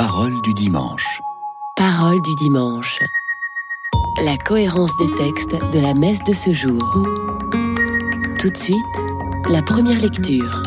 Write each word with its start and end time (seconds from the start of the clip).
Parole 0.00 0.40
du 0.42 0.54
dimanche. 0.54 1.20
Parole 1.74 2.22
du 2.22 2.32
dimanche. 2.36 3.00
La 4.22 4.36
cohérence 4.36 4.96
des 4.96 5.12
textes 5.16 5.56
de 5.72 5.80
la 5.80 5.92
messe 5.92 6.22
de 6.22 6.32
ce 6.32 6.52
jour. 6.52 6.80
Tout 8.38 8.48
de 8.48 8.56
suite, 8.56 8.76
la 9.50 9.60
première 9.60 9.98
lecture. 9.98 10.62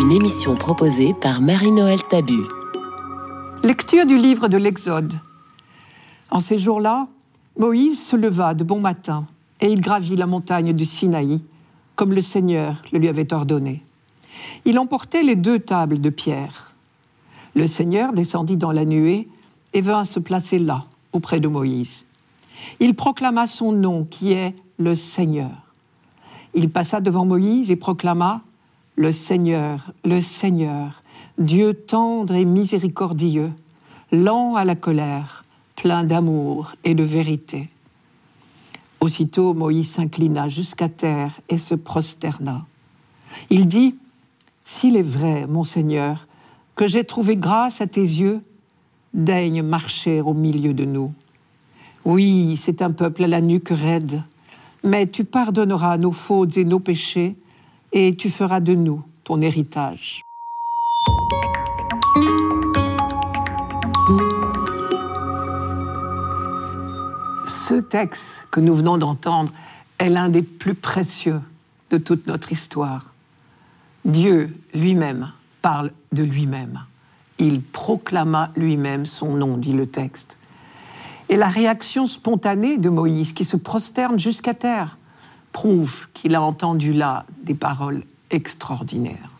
Une 0.00 0.10
émission 0.10 0.56
proposée 0.56 1.14
par 1.14 1.40
Marie-Noël 1.40 2.02
Tabu. 2.02 2.42
Lecture 3.62 4.06
du 4.06 4.16
livre 4.16 4.48
de 4.48 4.56
l'Exode. 4.56 5.14
En 6.32 6.40
ces 6.40 6.58
jours-là, 6.58 7.06
Moïse 7.56 8.04
se 8.04 8.16
leva 8.16 8.54
de 8.54 8.64
bon 8.64 8.80
matin 8.80 9.28
et 9.60 9.68
il 9.68 9.80
gravit 9.80 10.16
la 10.16 10.26
montagne 10.26 10.72
du 10.72 10.84
Sinaï, 10.84 11.44
comme 11.94 12.12
le 12.12 12.20
Seigneur 12.20 12.82
le 12.90 12.98
lui 12.98 13.06
avait 13.06 13.32
ordonné. 13.32 13.84
Il 14.64 14.80
emportait 14.80 15.22
les 15.22 15.36
deux 15.36 15.60
tables 15.60 16.00
de 16.00 16.10
pierre. 16.10 16.73
Le 17.54 17.66
Seigneur 17.66 18.12
descendit 18.12 18.56
dans 18.56 18.72
la 18.72 18.84
nuée 18.84 19.28
et 19.72 19.80
vint 19.80 20.04
se 20.04 20.18
placer 20.18 20.58
là, 20.58 20.84
auprès 21.12 21.40
de 21.40 21.48
Moïse. 21.48 22.04
Il 22.80 22.94
proclama 22.94 23.46
son 23.46 23.72
nom 23.72 24.04
qui 24.04 24.32
est 24.32 24.54
le 24.78 24.96
Seigneur. 24.96 25.50
Il 26.54 26.70
passa 26.70 27.00
devant 27.00 27.24
Moïse 27.24 27.70
et 27.70 27.76
proclama 27.76 28.42
Le 28.96 29.12
Seigneur, 29.12 29.92
le 30.04 30.20
Seigneur, 30.20 31.02
Dieu 31.38 31.74
tendre 31.74 32.34
et 32.34 32.44
miséricordieux, 32.44 33.52
lent 34.12 34.54
à 34.54 34.64
la 34.64 34.76
colère, 34.76 35.44
plein 35.76 36.04
d'amour 36.04 36.74
et 36.84 36.94
de 36.94 37.02
vérité. 37.02 37.68
Aussitôt 39.00 39.52
Moïse 39.52 39.90
s'inclina 39.90 40.48
jusqu'à 40.48 40.88
terre 40.88 41.40
et 41.48 41.58
se 41.58 41.74
prosterna. 41.74 42.66
Il 43.50 43.66
dit 43.66 43.96
S'il 44.64 44.96
est 44.96 45.02
vrai, 45.02 45.46
mon 45.46 45.64
Seigneur, 45.64 46.26
que 46.76 46.86
j'ai 46.86 47.04
trouvé 47.04 47.36
grâce 47.36 47.80
à 47.80 47.86
tes 47.86 48.00
yeux, 48.00 48.40
daigne 49.12 49.62
marcher 49.62 50.20
au 50.20 50.34
milieu 50.34 50.74
de 50.74 50.84
nous. 50.84 51.12
Oui, 52.04 52.56
c'est 52.56 52.82
un 52.82 52.90
peuple 52.90 53.24
à 53.24 53.28
la 53.28 53.40
nuque 53.40 53.70
raide, 53.70 54.22
mais 54.82 55.06
tu 55.06 55.24
pardonneras 55.24 55.96
nos 55.96 56.12
fautes 56.12 56.56
et 56.56 56.64
nos 56.64 56.80
péchés, 56.80 57.36
et 57.92 58.16
tu 58.16 58.30
feras 58.30 58.60
de 58.60 58.74
nous 58.74 59.02
ton 59.22 59.40
héritage. 59.40 60.22
Ce 67.46 67.80
texte 67.80 68.44
que 68.50 68.60
nous 68.60 68.74
venons 68.74 68.98
d'entendre 68.98 69.52
est 69.98 70.10
l'un 70.10 70.28
des 70.28 70.42
plus 70.42 70.74
précieux 70.74 71.40
de 71.90 71.98
toute 71.98 72.26
notre 72.26 72.52
histoire. 72.52 73.14
Dieu 74.04 74.54
lui-même 74.74 75.32
parle 75.64 75.92
de 76.12 76.22
lui-même. 76.22 76.80
Il 77.38 77.62
proclama 77.62 78.50
lui-même 78.54 79.06
son 79.06 79.32
nom, 79.32 79.56
dit 79.56 79.72
le 79.72 79.86
texte. 79.86 80.36
Et 81.30 81.36
la 81.36 81.48
réaction 81.48 82.06
spontanée 82.06 82.76
de 82.76 82.90
Moïse, 82.90 83.32
qui 83.32 83.46
se 83.46 83.56
prosterne 83.56 84.18
jusqu'à 84.18 84.52
terre, 84.52 84.98
prouve 85.52 86.08
qu'il 86.12 86.34
a 86.34 86.42
entendu 86.42 86.92
là 86.92 87.24
des 87.44 87.54
paroles 87.54 88.02
extraordinaires. 88.30 89.30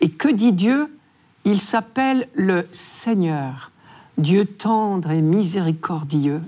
Et 0.00 0.08
que 0.08 0.28
dit 0.28 0.54
Dieu? 0.54 0.96
Il 1.44 1.60
s'appelle 1.60 2.26
le 2.32 2.66
Seigneur, 2.72 3.70
Dieu 4.16 4.46
tendre 4.46 5.10
et 5.10 5.20
miséricordieux, 5.20 6.40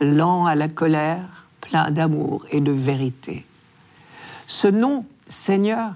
lent 0.00 0.46
à 0.46 0.56
la 0.56 0.66
colère, 0.66 1.46
plein 1.60 1.92
d'amour 1.92 2.44
et 2.50 2.60
de 2.60 2.72
vérité. 2.72 3.46
Ce 4.48 4.66
nom, 4.66 5.04
Seigneur, 5.28 5.92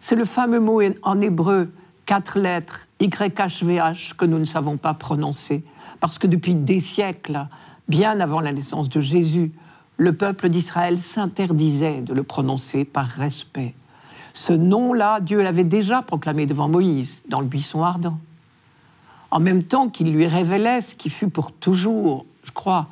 c'est 0.00 0.16
le 0.16 0.24
fameux 0.24 0.58
mot 0.58 0.82
en 1.02 1.20
hébreu, 1.20 1.70
quatre 2.10 2.40
lettres, 2.40 2.88
YHVH, 2.98 4.14
que 4.18 4.24
nous 4.24 4.40
ne 4.40 4.44
savons 4.44 4.76
pas 4.76 4.94
prononcer, 4.94 5.62
parce 6.00 6.18
que 6.18 6.26
depuis 6.26 6.56
des 6.56 6.80
siècles, 6.80 7.46
bien 7.86 8.18
avant 8.18 8.40
la 8.40 8.50
naissance 8.50 8.88
de 8.88 9.00
Jésus, 9.00 9.52
le 9.96 10.12
peuple 10.12 10.48
d'Israël 10.48 10.98
s'interdisait 10.98 12.02
de 12.02 12.12
le 12.12 12.24
prononcer 12.24 12.84
par 12.84 13.06
respect. 13.06 13.76
Ce 14.34 14.52
nom-là, 14.52 15.20
Dieu 15.20 15.40
l'avait 15.40 15.62
déjà 15.62 16.02
proclamé 16.02 16.46
devant 16.46 16.68
Moïse, 16.68 17.22
dans 17.28 17.40
le 17.40 17.46
buisson 17.46 17.84
ardent. 17.84 18.18
En 19.30 19.38
même 19.38 19.62
temps 19.62 19.88
qu'il 19.88 20.12
lui 20.12 20.26
révélait 20.26 20.80
ce 20.80 20.96
qui 20.96 21.10
fut 21.10 21.28
pour 21.28 21.52
toujours, 21.52 22.26
je 22.42 22.50
crois, 22.50 22.88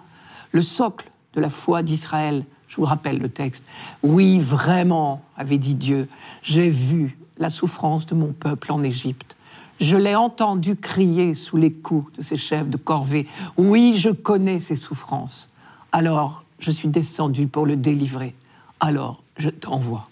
le 0.52 0.62
socle 0.62 1.10
de 1.34 1.40
la 1.40 1.50
foi 1.50 1.82
d'Israël. 1.82 2.44
Je 2.68 2.76
vous 2.76 2.84
rappelle 2.84 3.18
le 3.18 3.28
texte. 3.28 3.64
Oui, 4.04 4.38
vraiment, 4.38 5.22
avait 5.36 5.58
dit 5.58 5.74
Dieu, 5.74 6.08
j'ai 6.44 6.70
vu 6.70 7.17
la 7.38 7.50
souffrance 7.50 8.06
de 8.06 8.15
mon 8.15 8.32
peuple 8.32 8.72
en 8.72 8.82
Égypte. 8.82 9.37
Je 9.81 9.97
l'ai 9.97 10.16
entendu 10.16 10.76
crier 10.76 11.34
sous 11.34 11.56
les 11.56 11.72
coups 11.72 12.12
de 12.16 12.22
ses 12.22 12.37
chefs 12.37 12.69
de 12.69 12.76
corvée. 12.76 13.28
Oui, 13.56 13.94
je 13.97 14.10
connais 14.10 14.59
ses 14.59 14.76
souffrances. 14.76 15.49
Alors, 15.93 16.43
je 16.59 16.71
suis 16.71 16.88
descendu 16.88 17.47
pour 17.47 17.65
le 17.65 17.76
délivrer. 17.76 18.34
Alors, 18.81 19.22
je 19.37 19.49
t'envoie. 19.50 20.09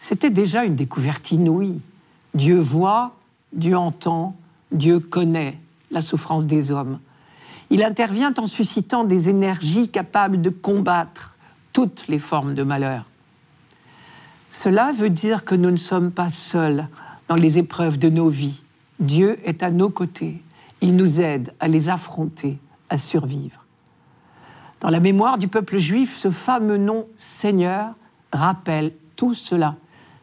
C'était 0.00 0.30
déjà 0.30 0.64
une 0.64 0.76
découverte 0.76 1.32
inouïe. 1.32 1.80
Dieu 2.34 2.60
voit, 2.60 3.16
Dieu 3.52 3.76
entend, 3.76 4.36
Dieu 4.70 5.00
connaît 5.00 5.58
la 5.90 6.00
souffrance 6.00 6.46
des 6.46 6.70
hommes. 6.70 7.00
Il 7.70 7.82
intervient 7.82 8.32
en 8.38 8.46
suscitant 8.46 9.04
des 9.04 9.28
énergies 9.28 9.88
capables 9.88 10.40
de 10.40 10.50
combattre 10.50 11.36
toutes 11.72 12.06
les 12.08 12.18
formes 12.18 12.54
de 12.54 12.62
malheur. 12.62 13.09
Cela 14.50 14.92
veut 14.92 15.10
dire 15.10 15.44
que 15.44 15.54
nous 15.54 15.70
ne 15.70 15.76
sommes 15.76 16.10
pas 16.10 16.28
seuls 16.28 16.88
dans 17.28 17.36
les 17.36 17.58
épreuves 17.58 17.98
de 17.98 18.08
nos 18.08 18.28
vies. 18.28 18.62
Dieu 18.98 19.38
est 19.44 19.62
à 19.62 19.70
nos 19.70 19.90
côtés. 19.90 20.42
Il 20.80 20.96
nous 20.96 21.20
aide 21.20 21.54
à 21.60 21.68
les 21.68 21.88
affronter, 21.88 22.58
à 22.88 22.98
survivre. 22.98 23.64
Dans 24.80 24.90
la 24.90 25.00
mémoire 25.00 25.38
du 25.38 25.46
peuple 25.46 25.78
juif, 25.78 26.16
ce 26.16 26.30
fameux 26.30 26.78
nom 26.78 27.06
Seigneur 27.16 27.94
rappelle 28.32 28.92
tout 29.14 29.34
cela, 29.34 29.76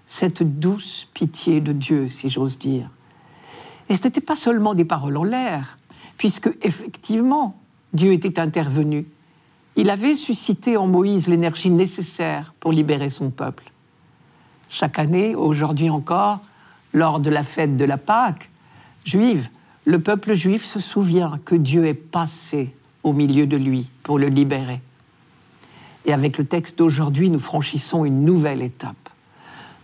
cette 0.08 0.44
douce 0.44 1.08
pitié 1.14 1.62
de 1.62 1.72
Dieu, 1.72 2.10
si 2.10 2.30
j'ose 2.30 2.58
dire. 2.58 2.90
Et 3.90 3.96
ce 3.96 4.04
n'était 4.04 4.22
pas 4.22 4.36
seulement 4.36 4.74
des 4.74 4.86
paroles 4.86 5.18
en 5.18 5.24
l'air, 5.24 5.78
puisque 6.18 6.50
effectivement, 6.64 7.56
Dieu 7.94 8.12
était 8.12 8.40
intervenu. 8.40 9.06
Il 9.76 9.90
avait 9.90 10.16
suscité 10.16 10.76
en 10.76 10.88
Moïse 10.88 11.28
l'énergie 11.28 11.70
nécessaire 11.70 12.54
pour 12.60 12.72
libérer 12.72 13.10
son 13.10 13.30
peuple. 13.30 13.72
Chaque 14.70 15.00
année, 15.00 15.36
aujourd'hui 15.36 15.90
encore, 15.90 16.40
lors 16.94 17.20
de 17.20 17.30
la 17.30 17.44
fête 17.44 17.78
de 17.78 17.86
la 17.86 17.98
Pâque 17.98 18.50
juive, 19.06 19.50
le 19.86 20.00
peuple 20.00 20.34
juif 20.34 20.66
se 20.66 20.80
souvient 20.80 21.40
que 21.46 21.56
Dieu 21.56 21.86
est 21.86 21.94
passé 21.94 22.74
au 23.04 23.14
milieu 23.14 23.48
de 23.48 23.56
lui 23.56 23.90
pour 24.04 24.20
le 24.20 24.28
libérer. 24.28 24.82
Et 26.06 26.14
avec 26.14 26.38
le 26.38 26.46
texte 26.46 26.78
d'aujourd'hui, 26.78 27.30
nous 27.30 27.40
franchissons 27.40 28.06
une 28.06 28.26
nouvelle 28.26 28.62
étape. 28.62 29.10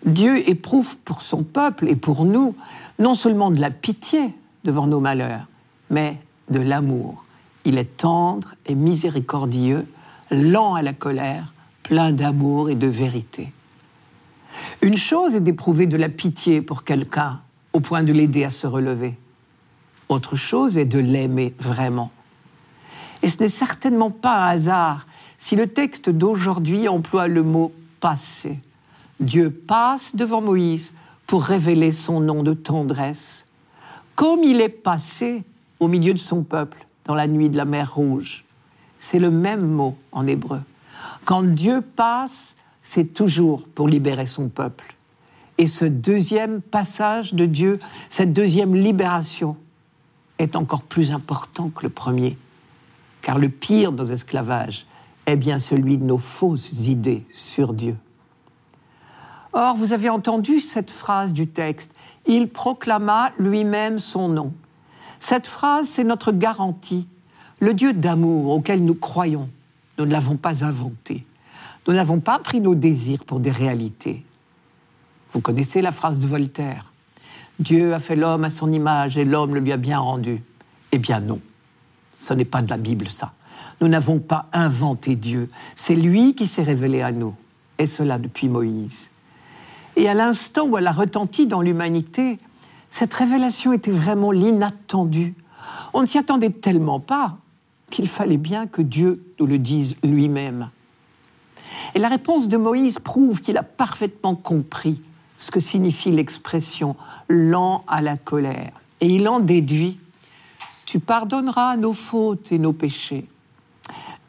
Dieu 0.06 0.50
éprouve 0.50 0.98
pour 0.98 1.22
son 1.22 1.44
peuple 1.44 1.88
et 1.88 1.96
pour 1.96 2.26
nous 2.26 2.56
non 3.00 3.14
seulement 3.14 3.52
de 3.52 3.62
la 3.62 3.72
pitié 3.72 4.34
devant 4.66 4.88
nos 4.88 5.00
malheurs, 5.00 5.48
mais 5.90 6.18
de 6.50 6.60
l'amour. 6.60 7.24
Il 7.66 7.78
est 7.78 7.98
tendre 7.98 8.56
et 8.66 8.76
miséricordieux, 8.76 9.88
lent 10.32 10.76
à 10.76 10.82
la 10.82 10.94
colère, 10.94 11.54
plein 11.84 12.12
d'amour 12.12 12.70
et 12.70 12.76
de 12.76 12.88
vérité. 12.88 13.54
Une 14.82 14.98
chose 14.98 15.36
est 15.36 15.42
d'éprouver 15.42 15.88
de 15.88 15.98
la 15.98 16.10
pitié 16.10 16.62
pour 16.62 16.84
quelqu'un 16.84 17.42
au 17.74 17.80
point 17.80 18.04
de 18.04 18.14
l'aider 18.14 18.44
à 18.44 18.52
se 18.52 18.68
relever. 18.68 19.18
Autre 20.10 20.36
chose 20.36 20.78
est 20.78 20.86
de 20.86 21.00
l'aimer 21.00 21.54
vraiment. 21.60 22.12
Et 23.22 23.30
ce 23.30 23.40
n'est 23.40 23.50
certainement 23.50 24.12
pas 24.12 24.36
un 24.36 24.50
hasard 24.50 25.08
si 25.38 25.56
le 25.56 25.68
texte 25.68 26.10
d'aujourd'hui 26.10 26.88
emploie 26.88 27.28
le 27.28 27.42
mot 27.42 27.72
passer. 28.00 28.60
Dieu 29.20 29.50
passe 29.50 30.16
devant 30.16 30.42
Moïse 30.42 30.94
pour 31.26 31.44
révéler 31.44 31.92
son 31.92 32.20
nom 32.20 32.44
de 32.44 32.54
tendresse, 32.54 33.46
comme 34.16 34.44
il 34.44 34.62
est 34.62 34.70
passé 34.70 35.44
au 35.80 35.88
milieu 35.88 36.14
de 36.14 36.20
son 36.20 36.44
peuple 36.44 36.86
dans 37.06 37.16
la 37.16 37.28
nuit 37.28 37.50
de 37.50 37.58
la 37.58 37.66
mer 37.66 37.94
Rouge. 37.96 38.44
C'est 39.00 39.20
le 39.20 39.32
même 39.32 39.66
mot 39.66 39.98
en 40.12 40.28
hébreu. 40.28 40.62
Quand 41.26 41.44
Dieu 41.44 41.82
passe, 41.82 42.53
c'est 42.84 43.14
toujours 43.14 43.68
pour 43.70 43.88
libérer 43.88 44.26
son 44.26 44.50
peuple. 44.50 44.96
Et 45.58 45.68
ce 45.68 45.86
deuxième 45.86 46.62
passage 46.62 47.34
de 47.34 47.46
Dieu, 47.46 47.80
cette 48.10 48.34
deuxième 48.34 48.76
libération, 48.76 49.56
est 50.38 50.56
encore 50.56 50.84
plus 50.84 51.12
important 51.12 51.70
que 51.70 51.84
le 51.84 51.90
premier. 51.90 52.38
Car 53.22 53.38
le 53.38 53.50
pire 53.50 53.92
de 53.92 53.98
nos 53.98 54.08
esclavages 54.08 54.86
est 55.26 55.38
bien 55.38 55.60
celui 55.60 55.98
de 55.98 56.04
nos 56.04 56.18
fausses 56.18 56.88
idées 56.88 57.24
sur 57.34 57.74
Dieu. 57.74 57.96
Or, 59.54 59.76
vous 59.76 59.94
avez 59.94 60.10
entendu 60.10 60.60
cette 60.60 60.92
phrase 60.92 61.32
du 61.32 61.48
texte. 61.48 61.92
Il 62.26 62.50
proclama 62.50 63.32
lui-même 63.38 64.00
son 64.00 64.28
nom. 64.28 64.54
Cette 65.20 65.48
phrase, 65.48 65.88
c'est 65.88 66.04
notre 66.04 66.32
garantie. 66.32 67.08
Le 67.60 67.74
Dieu 67.74 67.94
d'amour 67.94 68.50
auquel 68.50 68.84
nous 68.84 68.96
croyons, 68.96 69.50
nous 69.98 70.06
ne 70.06 70.12
l'avons 70.12 70.36
pas 70.36 70.66
inventé. 70.66 71.26
Nous 71.88 71.94
n'avons 71.94 72.20
pas 72.20 72.40
pris 72.40 72.62
nos 72.62 72.76
désirs 72.76 73.26
pour 73.26 73.40
des 73.40 73.52
réalités. 73.52 74.24
Vous 75.34 75.42
connaissez 75.42 75.82
la 75.82 75.92
phrase 75.92 76.20
de 76.20 76.28
Voltaire. 76.28 76.92
Dieu 77.60 77.94
a 77.94 78.00
fait 78.00 78.16
l'homme 78.16 78.46
à 78.46 78.50
son 78.50 78.72
image 78.72 79.18
et 79.18 79.26
l'homme 79.26 79.54
le 79.54 79.60
lui 79.60 79.72
a 79.72 79.78
bien 79.78 80.00
rendu. 80.00 80.42
Eh 80.92 80.98
bien 80.98 81.20
non, 81.20 81.42
ce 82.18 82.34
n'est 82.34 82.46
pas 82.46 82.62
de 82.62 82.70
la 82.70 82.78
Bible 82.78 83.10
ça. 83.10 83.34
Nous 83.82 83.88
n'avons 83.88 84.20
pas 84.20 84.48
inventé 84.54 85.16
Dieu, 85.16 85.50
c'est 85.76 85.96
lui 85.96 86.36
qui 86.36 86.48
s'est 86.48 86.64
révélé 86.64 87.02
à 87.02 87.12
nous, 87.12 87.36
et 87.80 87.88
cela 87.88 88.18
depuis 88.18 88.48
Moïse. 88.48 89.10
Et 89.96 90.08
à 90.08 90.14
l'instant 90.14 90.66
où 90.66 90.78
elle 90.78 90.88
a 90.88 90.92
retenti 90.92 91.48
dans 91.48 91.62
l'humanité, 91.62 92.40
cette 92.90 93.14
révélation 93.14 93.74
était 93.74 93.92
vraiment 93.92 94.32
l'inattendu. 94.32 95.36
On 95.94 96.02
ne 96.02 96.06
s'y 96.06 96.18
attendait 96.18 96.50
tellement 96.50 97.00
pas 97.00 97.38
qu'il 97.90 98.08
fallait 98.08 98.38
bien 98.38 98.68
que 98.68 98.82
Dieu 98.82 99.24
nous 99.40 99.46
le 99.46 99.60
dise 99.60 99.96
lui-même. 100.04 100.70
Et 101.96 102.00
la 102.00 102.08
réponse 102.08 102.48
de 102.48 102.58
Moïse 102.58 103.00
prouve 103.00 103.42
qu'il 103.42 103.58
a 103.58 103.64
parfaitement 103.64 104.36
compris 104.36 105.02
ce 105.38 105.52
que 105.52 105.60
signifie 105.60 106.12
l'expression 106.12 106.96
lent 107.30 107.84
à 107.88 108.02
la 108.02 108.18
colère. 108.18 108.72
Et 109.02 109.08
il 109.08 109.28
en 109.28 109.40
déduit 109.40 110.00
Tu 110.86 111.00
pardonneras 111.00 111.78
nos 111.78 111.94
fautes 111.94 112.52
et 112.52 112.60
nos 112.60 112.74
péchés. 112.74 113.28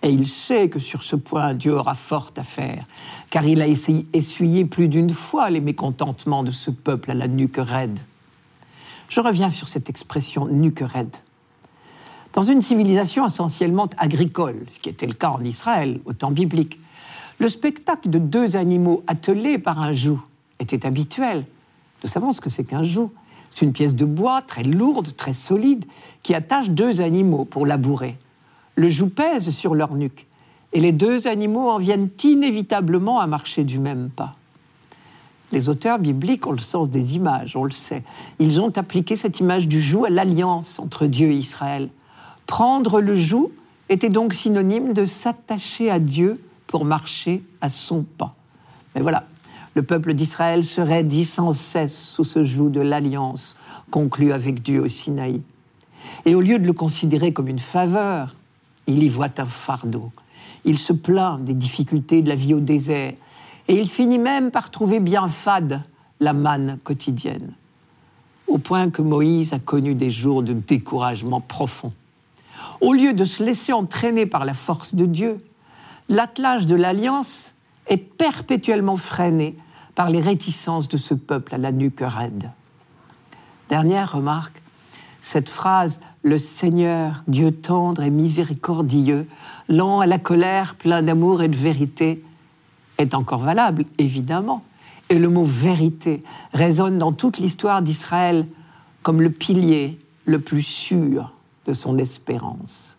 Et 0.03 0.11
il 0.11 0.29
sait 0.29 0.69
que 0.69 0.79
sur 0.79 1.03
ce 1.03 1.17
point, 1.17 1.55
Dieu 1.55 1.73
aura 1.73 1.95
fort 1.95 2.33
à 2.37 2.43
faire, 2.43 2.85
car 3.31 3.45
il 3.47 3.63
a 3.63 3.67
essuyé 3.67 4.65
plus 4.67 4.89
d'une 4.89 5.15
fois 5.15 5.49
les 5.49 5.61
mécontentements 5.61 6.43
de 6.43 6.51
ce 6.51 6.71
peuple 6.71 7.13
à 7.13 7.15
la 7.15 7.27
nuque 7.27 7.57
raide. 7.57 7.99
Je 9.09 9.21
reviens 9.21 9.51
sur 9.51 9.69
cette 9.69 9.89
expression 9.89 10.47
nuque 10.47 10.83
raide. 10.83 11.17
Dans 12.35 12.43
une 12.43 12.61
civilisation 12.61 13.27
essentiellement 13.27 13.89
agricole, 13.97 14.67
ce 14.75 14.81
qui 14.81 14.89
était 14.89 15.07
le 15.07 15.15
cas 15.15 15.31
en 15.31 15.45
Israël 15.45 16.01
au 16.05 16.13
temps 16.13 16.33
biblique, 16.33 16.81
le 17.39 17.49
spectacle 17.49 18.11
de 18.11 18.19
deux 18.19 18.57
animaux 18.57 19.03
attelés 19.07 19.59
par 19.59 19.81
un 19.81 19.93
joug 19.93 20.21
était 20.61 20.87
habituel. 20.87 21.45
Nous 22.03 22.09
savons 22.09 22.33
ce 22.33 22.41
que 22.41 22.51
c'est 22.51 22.65
qu'un 22.65 22.83
joug. 22.83 23.11
C'est 23.51 23.65
une 23.65 23.73
pièce 23.73 23.95
de 23.95 24.05
bois 24.05 24.43
très 24.43 24.65
lourde, 24.65 25.15
très 25.17 25.35
solide, 25.35 25.85
qui 26.23 26.35
attache 26.35 26.71
deux 26.71 27.01
animaux 27.01 27.45
pour 27.45 27.67
labourer. 27.67 28.17
Le 28.77 28.89
joug 28.89 29.09
pèse 29.09 29.51
sur 29.51 29.75
leur 29.75 29.95
nuque, 29.95 30.27
et 30.73 30.81
les 30.81 30.93
deux 30.93 31.29
animaux 31.29 31.71
en 31.71 31.79
viennent 31.79 32.11
inévitablement 32.23 33.21
à 33.21 33.27
marcher 33.27 33.63
du 33.63 33.79
même 33.79 34.11
pas. 34.11 34.35
Les 35.53 35.69
auteurs 35.69 36.01
bibliques 36.01 36.49
ont 36.49 36.53
le 36.53 36.59
sens 36.59 36.91
des 36.91 37.15
images, 37.15 37.57
on 37.57 37.65
le 37.65 37.71
sait. 37.71 38.03
Ils 38.41 38.61
ont 38.61 38.77
appliqué 38.77 39.15
cette 39.15 39.39
image 39.39 39.69
du 39.69 39.81
joug 39.81 40.05
à 40.05 40.11
l'alliance 40.11 40.81
entre 40.81 41.07
Dieu 41.07 41.29
et 41.29 41.37
Israël. 41.37 41.91
Prendre 42.47 43.01
le 43.01 43.15
joug 43.15 43.53
était 43.89 44.09
donc 44.09 44.35
synonyme 44.35 44.95
de 44.95 45.07
s'attacher 45.07 45.91
à 45.91 46.01
Dieu 46.01 46.41
pour 46.67 46.85
marcher 46.85 47.43
à 47.61 47.69
son 47.69 48.03
pas. 48.03 48.35
Mais 48.95 49.03
voilà, 49.03 49.27
le 49.75 49.83
peuple 49.83 50.15
d'Israël 50.15 50.65
serait 50.65 51.05
dit 51.05 51.25
sans 51.25 51.53
cesse 51.53 51.99
sous 51.99 52.25
ce 52.25 52.45
joug 52.45 52.71
de 52.71 52.81
l'alliance 52.81 53.57
conclue 53.91 54.33
avec 54.33 54.63
Dieu 54.63 54.81
au 54.83 54.89
Sinaï. 54.89 55.43
Et 56.25 56.35
au 56.35 56.41
lieu 56.41 56.59
de 56.59 56.67
le 56.67 56.73
considérer 56.73 57.33
comme 57.33 57.49
une 57.49 57.59
faveur, 57.59 58.35
il 58.87 59.03
y 59.03 59.09
voit 59.09 59.29
un 59.39 59.47
fardeau. 59.47 60.13
Il 60.65 60.79
se 60.79 60.93
plaint 60.93 61.43
des 61.43 61.55
difficultés 61.55 62.23
de 62.23 62.29
la 62.29 62.35
vie 62.35 62.55
au 62.55 62.61
désert 62.61 63.15
et 63.69 63.79
il 63.79 63.89
finit 63.89 64.19
même 64.19 64.51
par 64.51 64.71
trouver 64.71 65.01
bien 65.01 65.29
fade 65.29 65.83
la 66.21 66.33
manne 66.33 66.79
quotidienne, 66.85 67.55
au 68.47 68.59
point 68.59 68.91
que 68.91 69.03
Moïse 69.03 69.53
a 69.53 69.59
connu 69.59 69.95
des 69.95 70.11
jours 70.11 70.43
de 70.43 70.53
découragement 70.53 71.41
profond. 71.41 71.93
Au 72.81 72.93
lieu 72.93 73.13
de 73.13 73.25
se 73.25 73.43
laisser 73.43 73.73
entraîner 73.73 74.27
par 74.27 74.45
la 74.45 74.55
force 74.55 74.95
de 74.95 75.07
Dieu, 75.07 75.45
l'attelage 76.09 76.67
de 76.67 76.75
l'alliance 76.75 77.55
est 77.87 77.97
perpétuellement 77.97 78.97
freiné 78.97 79.57
par 79.95 80.11
les 80.11 80.21
réticences 80.21 80.89
de 80.89 80.97
ce 80.97 81.15
peuple 81.15 81.55
à 81.55 81.59
la 81.59 81.73
nuque 81.73 82.03
raide. 82.03 82.51
Dernière 83.69 84.13
remarque, 84.13 84.61
cette 85.23 85.49
phrase 85.49 86.01
Le 86.23 86.39
Seigneur, 86.39 87.23
Dieu 87.29 87.53
tendre 87.53 88.03
et 88.03 88.11
miséricordieux, 88.11 89.27
lent 89.69 90.01
à 90.01 90.07
la 90.07 90.19
colère, 90.19 90.75
plein 90.75 91.03
d'amour 91.03 91.43
et 91.43 91.49
de 91.49 91.57
vérité, 91.57 92.23
est 92.99 93.15
encore 93.15 93.41
valable, 93.41 93.85
évidemment. 93.99 94.63
Et 95.11 95.19
le 95.19 95.29
mot 95.29 95.45
vérité 95.45 96.23
résonne 96.53 96.99
dans 96.99 97.13
toute 97.13 97.39
l'histoire 97.39 97.83
d'Israël 97.83 98.47
comme 99.03 99.21
le 99.21 99.31
pilier 99.31 99.99
le 100.25 100.41
plus 100.41 100.63
sûr 100.63 101.33
de 101.67 101.73
son 101.73 101.99
espérance. 101.99 102.94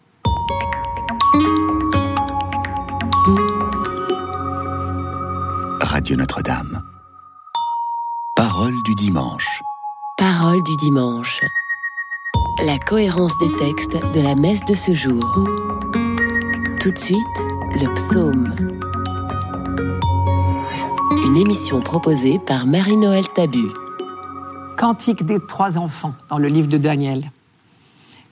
Radio 5.95 6.17
Notre-Dame. 6.17 6.83
Parole 8.35 8.73
du 8.83 8.95
dimanche. 8.95 9.63
Parole 10.17 10.61
du 10.61 10.75
dimanche. 10.75 11.39
La 12.65 12.77
cohérence 12.79 13.31
des 13.37 13.55
textes 13.55 13.95
de 14.13 14.19
la 14.19 14.35
messe 14.35 14.65
de 14.65 14.73
ce 14.73 14.93
jour. 14.93 15.23
Tout 16.81 16.91
de 16.91 16.97
suite, 16.97 17.37
le 17.79 17.93
psaume. 17.95 18.53
Une 21.25 21.37
émission 21.37 21.79
proposée 21.79 22.39
par 22.39 22.65
Marie-Noël 22.65 23.23
Tabu. 23.33 23.69
Cantique 24.77 25.23
des 25.23 25.39
trois 25.39 25.77
enfants 25.77 26.15
dans 26.29 26.39
le 26.39 26.49
livre 26.49 26.67
de 26.67 26.77
Daniel. 26.77 27.31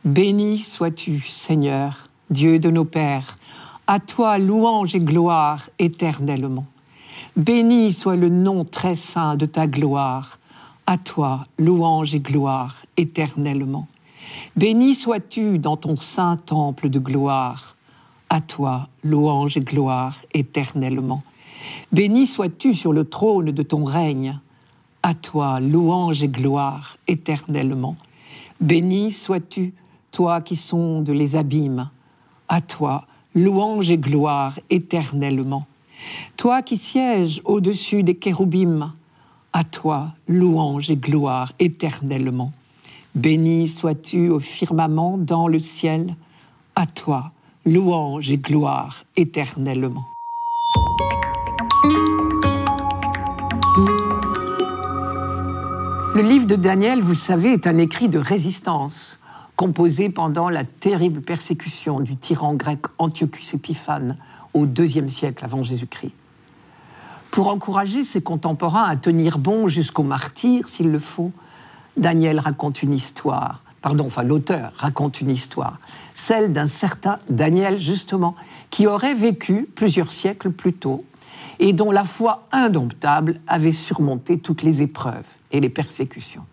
Béni 0.04 0.60
sois-tu, 0.60 1.22
Seigneur, 1.22 2.10
Dieu 2.30 2.60
de 2.60 2.70
nos 2.70 2.84
pères, 2.84 3.38
à 3.88 4.02
toi 4.02 4.38
louange 4.38 4.96
et 4.96 5.00
gloire 5.00 5.70
éternellement. 5.80 6.66
Béni 7.36 7.92
soit 7.92 8.16
le 8.16 8.30
nom 8.30 8.66
très 8.66 8.96
saint 8.96 9.36
de 9.36 9.46
ta 9.46 9.68
gloire, 9.68 10.40
à 10.86 10.98
toi 10.98 11.48
louange 11.58 12.14
et 12.14 12.20
gloire 12.20 12.76
éternellement. 12.98 13.88
Béni 14.56 14.96
sois-tu 14.96 15.60
dans 15.60 15.78
ton 15.78 15.96
saint 15.96 16.38
temple 16.38 16.90
de 16.90 17.00
gloire, 17.00 17.76
à 18.30 18.42
toi 18.42 18.88
louange 19.04 19.58
et 19.58 19.62
gloire 19.62 20.18
éternellement. 20.34 21.24
Béni 21.92 22.28
sois-tu 22.28 22.74
sur 22.74 22.94
le 22.94 23.06
trône 23.06 23.52
de 23.52 23.64
ton 23.64 23.84
règne, 23.84 24.40
à 25.02 25.14
toi 25.14 25.60
louange 25.60 26.24
et 26.24 26.28
gloire 26.28 26.98
éternellement. 27.08 27.96
Béni 28.62 29.12
sois-tu, 29.12 29.74
toi 30.12 30.42
qui 30.42 30.56
sondes 30.56 31.10
les 31.10 31.36
abîmes, 31.36 31.90
à 32.48 32.62
toi 32.62 33.06
louange 33.36 33.90
et 33.90 33.98
gloire 33.98 34.60
éternellement. 34.70 35.66
Toi 36.38 36.62
qui 36.62 36.78
sièges 36.78 37.42
au-dessus 37.46 38.04
des 38.04 38.16
kéroubim, 38.16 38.94
à 39.54 39.64
toi 39.64 40.10
louange 40.28 40.90
et 40.90 40.98
gloire 40.98 41.54
éternellement. 41.60 42.52
Béni 43.16 43.68
sois-tu 43.68 44.30
au 44.30 44.40
firmament 44.40 45.18
dans 45.18 45.48
le 45.48 45.60
ciel, 45.60 46.16
à 46.76 46.86
toi 46.88 47.32
louange 47.66 48.30
et 48.32 48.38
gloire 48.38 49.06
éternellement. 49.16 50.06
Le 56.16 56.22
livre 56.22 56.46
de 56.46 56.56
Daniel, 56.56 57.02
vous 57.02 57.12
le 57.12 57.16
savez, 57.16 57.54
est 57.54 57.66
un 57.66 57.78
écrit 57.78 58.10
de 58.10 58.20
résistance, 58.20 59.20
composé 59.56 60.10
pendant 60.10 60.50
la 60.50 60.64
terrible 60.64 61.22
persécution 61.22 62.00
du 62.00 62.18
tyran 62.18 62.54
grec 62.54 62.80
Antiochus 62.98 63.56
Épiphane 63.56 64.18
au 64.54 64.66
IIe 64.66 65.10
siècle 65.10 65.44
avant 65.44 65.64
Jésus-Christ. 65.64 66.14
Pour 67.32 67.48
encourager 67.48 68.04
ses 68.04 68.22
contemporains 68.22 68.84
à 68.84 68.96
tenir 68.96 69.40
bon 69.40 69.68
jusqu'au 69.68 70.04
martyr, 70.04 70.70
s'il 70.70 70.92
le 70.92 71.00
faut, 71.00 71.32
Daniel 71.98 72.40
raconte 72.40 72.84
une 72.84 72.94
histoire, 72.94 73.64
pardon, 73.82 74.06
enfin 74.06 74.24
l'auteur 74.24 74.72
raconte 74.78 75.22
une 75.22 75.32
histoire, 75.32 75.80
celle 76.16 76.54
d'un 76.54 76.68
certain 76.68 77.20
Daniel 77.30 77.80
justement, 77.80 78.36
qui 78.70 78.88
aurait 78.88 79.16
vécu 79.16 79.68
plusieurs 79.76 80.12
siècles 80.12 80.52
plus 80.52 80.74
tôt 80.74 81.06
et 81.60 81.74
dont 81.74 81.92
la 81.92 82.04
foi 82.04 82.48
indomptable 82.52 83.40
avait 83.48 83.72
surmonté 83.72 84.40
toutes 84.40 84.64
les 84.64 84.82
épreuves 84.82 85.26
et 85.52 85.60
les 85.60 85.70
persécutions. 85.70 86.46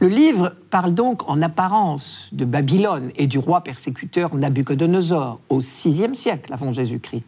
Le 0.00 0.06
livre 0.06 0.54
parle 0.70 0.94
donc 0.94 1.28
en 1.28 1.42
apparence 1.42 2.28
de 2.30 2.44
Babylone 2.44 3.10
et 3.16 3.26
du 3.26 3.40
roi 3.40 3.62
persécuteur 3.62 4.32
Nabucodonosor 4.32 5.40
au 5.48 5.58
VIe 5.58 6.14
siècle 6.14 6.52
avant 6.52 6.72
Jésus-Christ. 6.72 7.24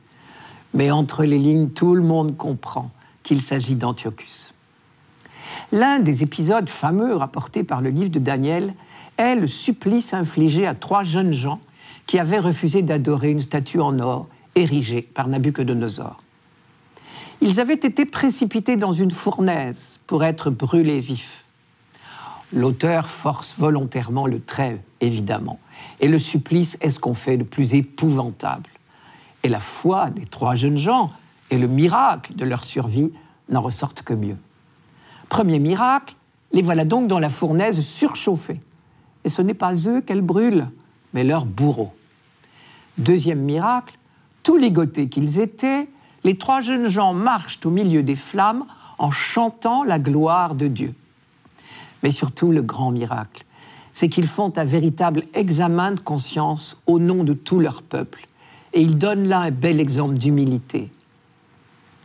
Mais 0.75 0.93
entre 0.93 1.25
les 1.25 1.39
lignes, 1.39 1.71
tout 1.71 1.97
le 1.97 2.03
monde 2.03 2.37
comprend 2.37 2.93
qu'il 3.25 3.41
s'agit 3.41 3.75
d'Antiochus. 3.75 4.53
L'un 5.73 5.99
des 5.99 6.23
épisodes 6.23 6.69
fameux 6.69 7.17
rapportés 7.17 7.65
par 7.65 7.81
le 7.81 7.91
livre 7.91 8.11
de 8.11 8.21
Daniel 8.21 8.75
est 9.17 9.35
le 9.35 9.49
supplice 9.49 10.15
infligé 10.15 10.65
à 10.69 10.77
trois 10.77 11.03
jeunes 11.03 11.35
gens 11.35 11.61
qui 12.07 12.21
avaient 12.21 12.39
refusé 12.39 12.83
d'adorer 12.83 13.31
une 13.31 13.41
statue 13.41 13.81
en 13.81 13.99
or 13.99 14.29
érigée 14.55 15.03
par 15.03 15.27
Nabucodonosor. 15.27 16.23
Ils 17.41 17.59
avaient 17.59 17.75
été 17.75 18.05
précipités 18.05 18.77
dans 18.77 18.93
une 18.93 19.11
fournaise 19.11 19.99
pour 20.07 20.23
être 20.23 20.51
brûlés 20.51 21.01
vifs. 21.01 21.45
L'auteur 22.53 23.07
force 23.07 23.55
volontairement 23.57 24.27
le 24.27 24.41
trait, 24.41 24.83
évidemment, 25.01 25.61
et 26.01 26.09
le 26.09 26.19
supplice 26.19 26.77
est 26.81 26.91
ce 26.91 26.99
qu'on 26.99 27.15
fait 27.15 27.37
de 27.37 27.45
plus 27.45 27.75
épouvantable. 27.75 28.69
Et 29.43 29.49
la 29.49 29.61
foi 29.61 30.11
des 30.11 30.27
trois 30.27 30.57
jeunes 30.57 30.79
gens 30.79 31.13
et 31.51 31.59
le 31.59 31.69
miracle 31.69 32.35
de 32.35 32.45
leur 32.45 32.65
survie 32.65 33.13
n'en 33.49 33.63
ressortent 33.63 34.03
que 34.03 34.15
mieux. 34.15 34.37
Premier 35.29 35.59
miracle, 35.59 36.15
Les 36.53 36.63
voilà 36.63 36.85
donc 36.85 37.07
dans 37.07 37.21
la 37.21 37.29
fournaise 37.29 37.81
surchauffée. 37.81 38.61
Et 39.23 39.29
ce 39.29 39.41
n'est 39.41 39.55
pas 39.55 39.75
eux 39.87 40.01
qu'elle 40.01 40.21
brûle, 40.21 40.69
mais 41.15 41.23
leurs 41.23 41.47
bourreaux. 41.47 41.95
Deuxième 42.99 43.41
miracle, 43.41 43.97
tous 44.43 44.57
ligotés 44.57 45.09
qu'ils 45.09 45.39
étaient, 45.39 45.89
les 46.25 46.37
trois 46.37 46.61
jeunes 46.61 46.89
gens 46.89 47.15
marchent 47.15 47.61
au 47.65 47.71
milieu 47.71 48.03
des 48.03 48.17
flammes 48.17 48.65
en 48.99 49.13
chantant 49.13 49.85
la 49.85 50.01
gloire 50.01 50.57
de 50.57 50.67
Dieu. 50.67 50.95
Mais 52.03 52.11
surtout, 52.11 52.53
le 52.53 52.63
grand 52.63 52.91
miracle, 52.91 53.45
c'est 53.93 54.09
qu'ils 54.09 54.27
font 54.27 54.53
un 54.57 54.65
véritable 54.65 55.25
examen 55.35 55.93
de 55.93 56.01
conscience 56.01 56.77
au 56.87 56.99
nom 56.99 57.25
de 57.25 57.33
tout 57.33 57.61
leur 57.61 57.83
peuple. 57.83 58.27
Et 58.73 58.81
ils 58.81 58.99
donnent 58.99 59.29
là 59.29 59.41
un 59.41 59.51
bel 59.51 59.81
exemple 59.81 60.15
d'humilité. 60.15 60.91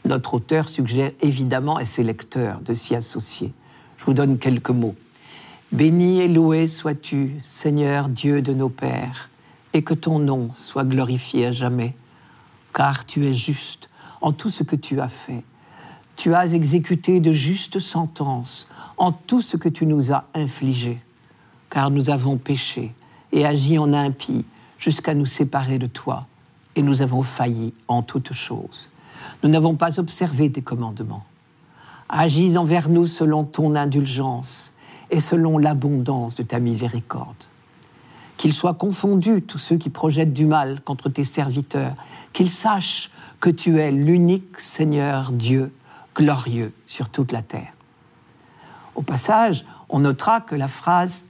Notre 0.03 0.35
auteur 0.35 0.69
suggère 0.69 1.11
évidemment 1.21 1.77
à 1.77 1.85
ses 1.85 2.03
lecteurs 2.03 2.59
de 2.61 2.73
s'y 2.73 2.95
associer. 2.95 3.53
Je 3.97 4.05
vous 4.05 4.13
donne 4.13 4.37
quelques 4.37 4.69
mots. 4.69 4.95
Béni 5.71 6.19
et 6.21 6.27
loué 6.27 6.67
sois-tu, 6.67 7.35
Seigneur 7.43 8.07
Dieu 8.09 8.41
de 8.41 8.53
nos 8.53 8.69
pères, 8.69 9.29
et 9.73 9.81
que 9.81 9.93
ton 9.93 10.19
nom 10.19 10.51
soit 10.53 10.85
glorifié 10.85 11.47
à 11.47 11.51
jamais, 11.51 11.95
car 12.73 13.05
tu 13.05 13.25
es 13.25 13.33
juste 13.33 13.89
en 14.21 14.31
tout 14.31 14.49
ce 14.49 14.63
que 14.63 14.75
tu 14.75 15.01
as 15.01 15.07
fait. 15.07 15.43
Tu 16.15 16.33
as 16.33 16.53
exécuté 16.53 17.19
de 17.19 17.31
justes 17.31 17.79
sentences 17.79 18.67
en 18.97 19.11
tout 19.11 19.41
ce 19.41 19.57
que 19.57 19.69
tu 19.69 19.85
nous 19.85 20.11
as 20.11 20.25
infligé, 20.33 20.99
car 21.69 21.91
nous 21.91 22.09
avons 22.09 22.37
péché 22.37 22.93
et 23.31 23.45
agi 23.45 23.77
en 23.77 23.93
impie 23.93 24.45
jusqu'à 24.77 25.13
nous 25.13 25.25
séparer 25.25 25.79
de 25.79 25.87
toi, 25.87 26.27
et 26.75 26.81
nous 26.81 27.01
avons 27.01 27.23
failli 27.23 27.73
en 27.87 28.01
toutes 28.01 28.33
choses. 28.33 28.89
Nous 29.43 29.49
n'avons 29.49 29.75
pas 29.75 29.99
observé 29.99 30.51
tes 30.51 30.61
commandements. 30.61 31.25
Agis 32.09 32.57
envers 32.57 32.89
nous 32.89 33.07
selon 33.07 33.43
ton 33.43 33.75
indulgence 33.75 34.71
et 35.09 35.21
selon 35.21 35.57
l'abondance 35.57 36.35
de 36.35 36.43
ta 36.43 36.59
miséricorde. 36.59 37.35
Qu'ils 38.37 38.53
soient 38.53 38.73
confondus 38.73 39.41
tous 39.41 39.57
ceux 39.57 39.77
qui 39.77 39.89
projettent 39.89 40.33
du 40.33 40.45
mal 40.45 40.81
contre 40.81 41.09
tes 41.09 41.23
serviteurs, 41.23 41.95
qu'ils 42.33 42.49
sachent 42.49 43.09
que 43.39 43.49
tu 43.49 43.79
es 43.79 43.91
l'unique 43.91 44.59
Seigneur 44.59 45.31
Dieu, 45.31 45.73
glorieux 46.15 46.73
sur 46.87 47.09
toute 47.09 47.31
la 47.31 47.41
terre. 47.41 47.74
Au 48.95 49.01
passage, 49.01 49.65
on 49.89 49.99
notera 49.99 50.41
que 50.41 50.55
la 50.55 50.67
phrase 50.67 51.23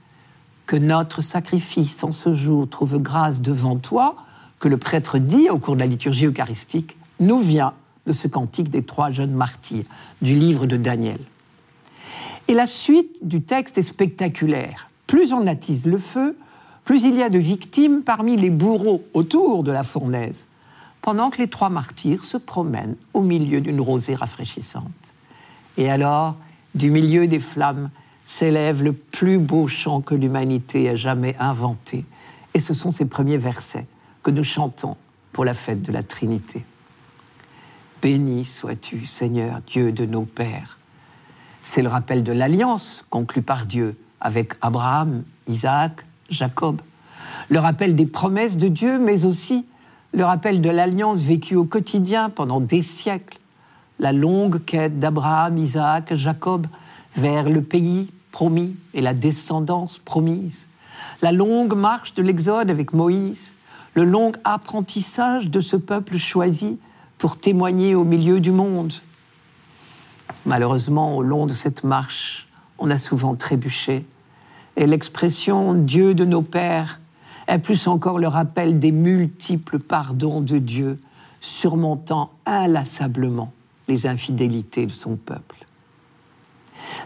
que 0.66 0.76
notre 0.76 1.22
sacrifice 1.22 2.02
en 2.02 2.12
ce 2.12 2.34
jour 2.34 2.68
trouve 2.68 2.98
grâce 2.98 3.40
devant 3.40 3.76
toi, 3.76 4.16
que 4.58 4.68
le 4.68 4.78
prêtre 4.78 5.18
dit 5.18 5.48
au 5.50 5.58
cours 5.58 5.74
de 5.74 5.80
la 5.80 5.86
liturgie 5.86 6.26
eucharistique, 6.26 6.96
nous 7.20 7.38
vient 7.38 7.74
de 8.06 8.12
ce 8.12 8.28
cantique 8.28 8.70
des 8.70 8.82
trois 8.82 9.10
jeunes 9.10 9.34
martyrs 9.34 9.84
du 10.22 10.34
livre 10.34 10.66
de 10.66 10.76
Daniel. 10.76 11.18
Et 12.48 12.54
la 12.54 12.66
suite 12.66 13.26
du 13.26 13.42
texte 13.42 13.78
est 13.78 13.82
spectaculaire. 13.82 14.88
Plus 15.06 15.32
on 15.32 15.46
attise 15.46 15.86
le 15.86 15.98
feu, 15.98 16.36
plus 16.84 17.02
il 17.02 17.16
y 17.16 17.22
a 17.22 17.28
de 17.28 17.38
victimes 17.38 18.02
parmi 18.02 18.36
les 18.36 18.50
bourreaux 18.50 19.04
autour 19.14 19.64
de 19.64 19.72
la 19.72 19.82
fournaise, 19.82 20.46
pendant 21.02 21.30
que 21.30 21.38
les 21.38 21.48
trois 21.48 21.68
martyrs 21.68 22.24
se 22.24 22.36
promènent 22.36 22.96
au 23.14 23.22
milieu 23.22 23.60
d'une 23.60 23.80
rosée 23.80 24.14
rafraîchissante. 24.14 24.84
Et 25.76 25.90
alors, 25.90 26.36
du 26.76 26.90
milieu 26.90 27.26
des 27.26 27.40
flammes, 27.40 27.90
s'élève 28.26 28.82
le 28.82 28.92
plus 28.92 29.38
beau 29.38 29.68
chant 29.68 30.00
que 30.00 30.14
l'humanité 30.14 30.84
ait 30.84 30.96
jamais 30.96 31.36
inventé. 31.38 32.04
Et 32.54 32.60
ce 32.60 32.74
sont 32.74 32.90
ces 32.90 33.06
premiers 33.06 33.38
versets 33.38 33.86
que 34.22 34.30
nous 34.30 34.44
chantons 34.44 34.96
pour 35.32 35.44
la 35.44 35.54
fête 35.54 35.82
de 35.82 35.92
la 35.92 36.02
Trinité. 36.02 36.64
Béni 38.02 38.44
sois-tu, 38.44 39.04
Seigneur, 39.04 39.60
Dieu 39.66 39.92
de 39.92 40.04
nos 40.04 40.24
pères. 40.24 40.78
C'est 41.62 41.82
le 41.82 41.88
rappel 41.88 42.22
de 42.22 42.32
l'alliance 42.32 43.04
conclue 43.10 43.42
par 43.42 43.66
Dieu 43.66 43.96
avec 44.20 44.54
Abraham, 44.60 45.24
Isaac, 45.48 46.04
Jacob. 46.30 46.80
Le 47.48 47.58
rappel 47.58 47.94
des 47.94 48.06
promesses 48.06 48.56
de 48.56 48.68
Dieu, 48.68 48.98
mais 48.98 49.24
aussi 49.24 49.66
le 50.12 50.24
rappel 50.24 50.60
de 50.60 50.70
l'alliance 50.70 51.22
vécue 51.22 51.56
au 51.56 51.64
quotidien 51.64 52.30
pendant 52.30 52.60
des 52.60 52.82
siècles. 52.82 53.38
La 53.98 54.12
longue 54.12 54.62
quête 54.64 55.00
d'Abraham, 55.00 55.56
Isaac, 55.56 56.14
Jacob 56.14 56.66
vers 57.16 57.48
le 57.48 57.62
pays 57.62 58.10
promis 58.30 58.76
et 58.92 59.00
la 59.00 59.14
descendance 59.14 59.98
promise. 59.98 60.66
La 61.22 61.32
longue 61.32 61.74
marche 61.74 62.12
de 62.12 62.22
l'Exode 62.22 62.70
avec 62.70 62.92
Moïse. 62.92 63.54
Le 63.94 64.04
long 64.04 64.32
apprentissage 64.44 65.48
de 65.48 65.60
ce 65.60 65.76
peuple 65.76 66.18
choisi 66.18 66.78
pour 67.16 67.38
témoigner 67.38 67.94
au 67.94 68.04
milieu 68.04 68.40
du 68.40 68.52
monde. 68.52 68.92
Malheureusement, 70.44 71.16
au 71.16 71.22
long 71.22 71.46
de 71.46 71.54
cette 71.54 71.82
marche, 71.82 72.46
on 72.78 72.90
a 72.90 72.98
souvent 72.98 73.34
trébuché. 73.34 74.04
Et 74.76 74.86
l'expression 74.86 75.72
Dieu 75.72 76.12
de 76.12 76.26
nos 76.26 76.42
pères 76.42 77.00
est 77.48 77.58
plus 77.58 77.86
encore 77.86 78.18
le 78.18 78.28
rappel 78.28 78.78
des 78.78 78.92
multiples 78.92 79.78
pardons 79.78 80.42
de 80.42 80.58
Dieu, 80.58 81.00
surmontant 81.40 82.30
inlassablement 82.44 83.52
les 83.88 84.06
infidélités 84.06 84.86
de 84.86 84.92
son 84.92 85.16
peuple. 85.16 85.66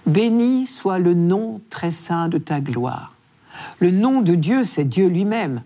Béni 0.07 0.67
soit 0.67 0.99
le 0.99 1.15
nom 1.15 1.61
très 1.71 1.93
saint 1.93 2.29
de 2.29 2.39
ta 2.39 2.61
gloire. 2.61 3.15
Le 3.79 3.91
nom 3.91 4.23
de 4.23 4.35
Dieu, 4.35 4.65
c'est 4.65 4.85
Dieu 4.85 5.09
lui-même. 5.09 5.63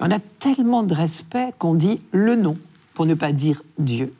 On 0.00 0.10
a 0.10 0.18
tellement 0.18 0.82
de 0.82 0.94
respect 0.94 1.52
qu'on 1.58 1.74
dit 1.74 2.00
le 2.12 2.36
nom 2.36 2.56
pour 2.94 3.06
ne 3.06 3.14
pas 3.14 3.32
dire 3.32 3.62
Dieu. 3.78 4.12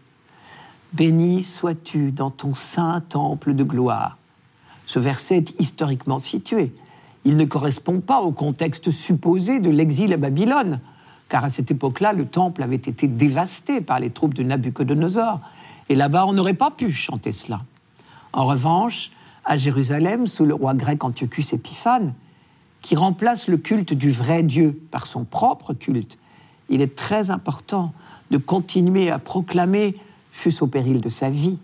Béni 0.93 1.43
sois-tu 1.43 2.13
dans 2.13 2.31
ton 2.31 2.55
saint 2.55 3.01
temple 3.01 3.55
de 3.55 3.65
gloire. 3.65 4.19
Ce 4.87 4.99
verset 4.99 5.39
est 5.39 5.61
historiquement 5.61 6.19
situé. 6.19 6.73
Il 7.25 7.37
ne 7.37 7.45
correspond 7.45 8.01
pas 8.01 8.21
au 8.21 8.33
contexte 8.33 8.91
supposé 8.91 9.61
de 9.61 9.71
l'exil 9.71 10.13
à 10.13 10.17
Babylone, 10.17 10.81
car 11.29 11.45
à 11.45 11.51
cette 11.51 11.71
époque-là, 11.71 12.13
le 12.13 12.27
temple 12.27 12.63
avait 12.63 12.77
été 12.77 13.07
dévasté 13.07 13.81
par 13.81 14.01
les 14.01 14.11
troupes 14.11 14.35
de 14.35 14.43
Nabucodonosor, 14.43 15.41
et 15.93 15.95
là-bas, 15.95 16.25
on 16.25 16.33
n'aurait 16.33 16.55
pas 16.55 16.71
pu 16.71 16.91
chanter 16.91 17.33
cela. 17.33 17.61
En 18.33 18.47
revanche, 18.47 19.11
à 19.45 19.59
Jérusalem, 19.59 20.27
sous 20.27 20.47
le 20.47 20.55
roi 20.55 20.73
grec 20.73 21.05
Antiochus 21.05 21.45
Épiphane, 21.53 22.15
qui 22.81 22.97
remplace 22.97 23.47
le 23.47 23.59
culte 23.59 23.93
du 23.93 24.11
vrai 24.11 24.43
Dieu 24.43 24.81
par 24.91 25.07
son 25.07 25.25
propre 25.25 25.75
culte, 25.75 26.17
il 26.71 26.81
est 26.81 26.97
très 26.97 27.31
important 27.31 27.93
de 28.31 28.39
continuer 28.39 29.11
à 29.11 29.19
proclamer, 29.19 29.95
fût-ce 30.31 30.65
au 30.65 30.67
péril 30.67 31.03
de 31.03 31.11
sa 31.11 31.29
vie, 31.29 31.59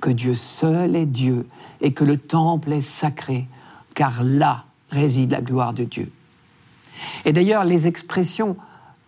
que 0.00 0.08
Dieu 0.08 0.34
seul 0.34 0.96
est 0.96 1.04
Dieu 1.04 1.46
et 1.82 1.92
que 1.92 2.04
le 2.04 2.16
temple 2.16 2.72
est 2.72 2.80
sacré, 2.80 3.46
car 3.94 4.22
là 4.22 4.64
réside 4.88 5.32
la 5.32 5.42
gloire 5.42 5.74
de 5.74 5.84
Dieu. 5.84 6.10
Et 7.26 7.34
d'ailleurs, 7.34 7.64
les 7.64 7.86
expressions 7.86 8.56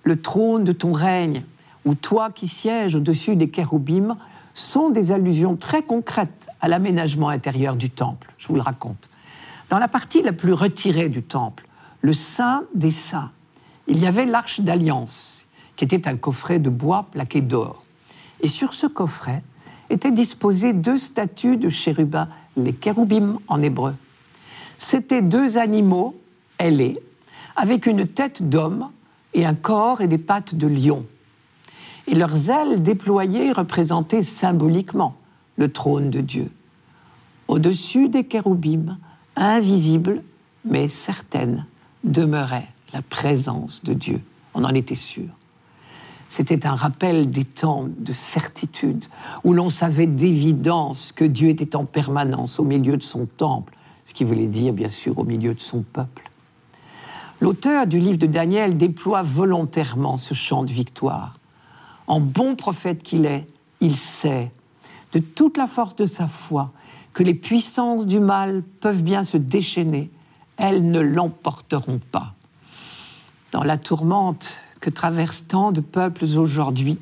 le 0.02 0.20
trône 0.20 0.64
de 0.64 0.72
ton 0.72 0.92
règne 0.92 1.44
ou 1.86 1.94
toi 1.94 2.30
qui 2.30 2.46
sièges 2.46 2.94
au-dessus 2.94 3.36
des 3.36 3.48
kéroubim 3.48 4.18
sont 4.56 4.88
des 4.88 5.12
allusions 5.12 5.54
très 5.54 5.82
concrètes 5.82 6.48
à 6.60 6.68
l'aménagement 6.68 7.28
intérieur 7.28 7.76
du 7.76 7.90
temple. 7.90 8.32
Je 8.38 8.48
vous 8.48 8.56
le 8.56 8.62
raconte. 8.62 9.08
Dans 9.68 9.78
la 9.78 9.86
partie 9.86 10.22
la 10.22 10.32
plus 10.32 10.54
retirée 10.54 11.08
du 11.08 11.22
temple, 11.22 11.68
le 12.00 12.14
Saint 12.14 12.64
des 12.74 12.90
Saints, 12.90 13.30
il 13.86 13.98
y 13.98 14.06
avait 14.06 14.26
l'arche 14.26 14.60
d'alliance 14.60 15.46
qui 15.76 15.84
était 15.84 16.08
un 16.08 16.16
coffret 16.16 16.58
de 16.58 16.70
bois 16.70 17.06
plaqué 17.12 17.42
d'or. 17.42 17.84
Et 18.40 18.48
sur 18.48 18.74
ce 18.74 18.86
coffret 18.86 19.42
étaient 19.90 20.10
disposées 20.10 20.72
deux 20.72 20.98
statues 20.98 21.58
de 21.58 21.68
chérubins, 21.68 22.28
les 22.56 22.72
kéroubim 22.72 23.38
en 23.48 23.60
hébreu. 23.60 23.94
C'étaient 24.78 25.22
deux 25.22 25.58
animaux 25.58 26.18
ailés, 26.58 26.98
avec 27.56 27.86
une 27.86 28.06
tête 28.06 28.48
d'homme 28.48 28.90
et 29.34 29.44
un 29.44 29.54
corps 29.54 30.00
et 30.00 30.08
des 30.08 30.18
pattes 30.18 30.54
de 30.54 30.66
lion. 30.66 31.04
Et 32.06 32.14
leurs 32.14 32.50
ailes 32.50 32.82
déployées 32.82 33.52
représentaient 33.52 34.22
symboliquement 34.22 35.16
le 35.56 35.72
trône 35.72 36.10
de 36.10 36.20
Dieu. 36.20 36.50
Au-dessus 37.48 38.08
des 38.08 38.24
kéroubim, 38.24 38.98
invisible 39.36 40.22
mais 40.64 40.88
certaine, 40.88 41.66
demeurait 42.04 42.68
la 42.92 43.02
présence 43.02 43.82
de 43.84 43.94
Dieu. 43.94 44.20
On 44.54 44.64
en 44.64 44.74
était 44.74 44.94
sûr. 44.94 45.28
C'était 46.28 46.66
un 46.66 46.74
rappel 46.74 47.30
des 47.30 47.44
temps 47.44 47.86
de 47.98 48.12
certitude, 48.12 49.04
où 49.44 49.52
l'on 49.52 49.70
savait 49.70 50.06
d'évidence 50.06 51.12
que 51.12 51.24
Dieu 51.24 51.48
était 51.48 51.76
en 51.76 51.84
permanence 51.84 52.58
au 52.58 52.64
milieu 52.64 52.96
de 52.96 53.02
son 53.02 53.26
temple, 53.26 53.74
ce 54.04 54.12
qui 54.12 54.24
voulait 54.24 54.48
dire 54.48 54.72
bien 54.72 54.88
sûr 54.88 55.18
au 55.18 55.24
milieu 55.24 55.54
de 55.54 55.60
son 55.60 55.82
peuple. 55.82 56.30
L'auteur 57.40 57.86
du 57.86 57.98
livre 57.98 58.18
de 58.18 58.26
Daniel 58.26 58.76
déploie 58.76 59.22
volontairement 59.22 60.16
ce 60.16 60.34
chant 60.34 60.64
de 60.64 60.72
victoire. 60.72 61.38
En 62.06 62.20
bon 62.20 62.56
prophète 62.56 63.02
qu'il 63.02 63.26
est, 63.26 63.46
il 63.80 63.96
sait, 63.96 64.52
de 65.12 65.18
toute 65.18 65.56
la 65.56 65.66
force 65.66 65.96
de 65.96 66.06
sa 66.06 66.26
foi, 66.26 66.72
que 67.12 67.22
les 67.22 67.34
puissances 67.34 68.06
du 68.06 68.20
mal 68.20 68.62
peuvent 68.80 69.02
bien 69.02 69.24
se 69.24 69.36
déchaîner, 69.36 70.10
elles 70.56 70.88
ne 70.90 71.00
l'emporteront 71.00 72.00
pas. 72.12 72.34
Dans 73.52 73.62
la 73.62 73.78
tourmente 73.78 74.54
que 74.80 74.90
traversent 74.90 75.46
tant 75.48 75.72
de 75.72 75.80
peuples 75.80 76.24
aujourd'hui, 76.24 77.00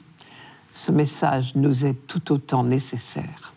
ce 0.72 0.92
message 0.92 1.54
nous 1.54 1.84
est 1.84 1.94
tout 2.06 2.32
autant 2.32 2.64
nécessaire. 2.64 3.52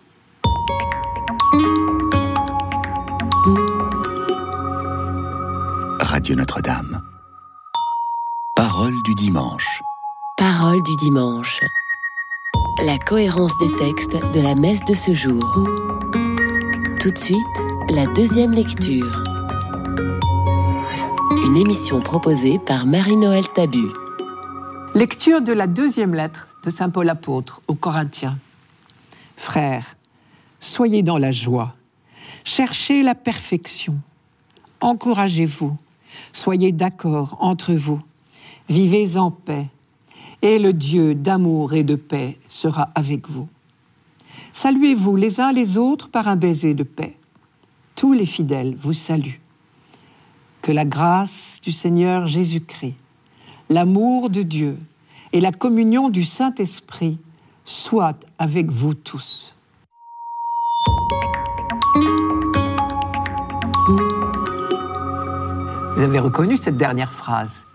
Radio 5.99 6.35
Notre-Dame. 6.35 7.01
Parole 8.55 8.93
du 9.05 9.13
dimanche. 9.15 9.81
Parole 10.37 10.83
du 10.83 10.95
dimanche. 10.97 11.61
La 12.85 12.99
cohérence 12.99 13.57
des 13.57 13.75
textes 13.75 14.15
de 14.35 14.39
la 14.39 14.53
messe 14.53 14.85
de 14.85 14.93
ce 14.93 15.11
jour. 15.11 15.43
Tout 16.99 17.09
de 17.09 17.17
suite, 17.17 17.39
la 17.89 18.05
deuxième 18.13 18.51
lecture. 18.51 19.23
Une 21.43 21.57
émission 21.57 22.01
proposée 22.01 22.59
par 22.59 22.85
Marie-Noël 22.85 23.47
Tabu. 23.49 23.87
Lecture 24.93 25.41
de 25.41 25.53
la 25.53 25.65
deuxième 25.65 26.13
lettre 26.13 26.47
de 26.63 26.69
Saint 26.69 26.91
Paul 26.91 27.09
apôtre 27.09 27.63
aux 27.67 27.75
Corinthiens. 27.75 28.37
Frères, 29.37 29.97
soyez 30.59 31.01
dans 31.01 31.17
la 31.17 31.31
joie, 31.31 31.73
cherchez 32.43 33.01
la 33.01 33.15
perfection, 33.15 33.95
encouragez-vous, 34.81 35.75
soyez 36.31 36.71
d'accord 36.71 37.37
entre 37.39 37.73
vous, 37.73 38.01
vivez 38.69 39.17
en 39.17 39.31
paix, 39.31 39.65
et 40.41 40.59
le 40.59 40.73
Dieu 40.73 41.15
d'amour 41.15 41.73
et 41.73 41.83
de 41.83 41.95
paix 41.95 42.37
sera 42.49 42.89
avec 42.95 43.29
vous. 43.29 43.47
Saluez-vous 44.53 45.15
les 45.15 45.39
uns 45.39 45.51
les 45.51 45.77
autres 45.77 46.09
par 46.09 46.27
un 46.27 46.35
baiser 46.35 46.73
de 46.73 46.83
paix. 46.83 47.15
Tous 47.95 48.13
les 48.13 48.25
fidèles 48.25 48.75
vous 48.75 48.93
saluent. 48.93 49.39
Que 50.61 50.71
la 50.71 50.85
grâce 50.85 51.59
du 51.61 51.71
Seigneur 51.71 52.27
Jésus-Christ, 52.27 52.95
l'amour 53.69 54.29
de 54.29 54.43
Dieu 54.43 54.77
et 55.33 55.41
la 55.41 55.51
communion 55.51 56.09
du 56.09 56.23
Saint-Esprit 56.23 57.17
soient 57.65 58.15
avec 58.39 58.69
vous 58.71 58.93
tous. 58.93 59.53
Vous 65.95 66.03
avez 66.03 66.19
reconnu 66.19 66.57
cette 66.57 66.77
dernière 66.77 67.11
phrase. 67.11 67.65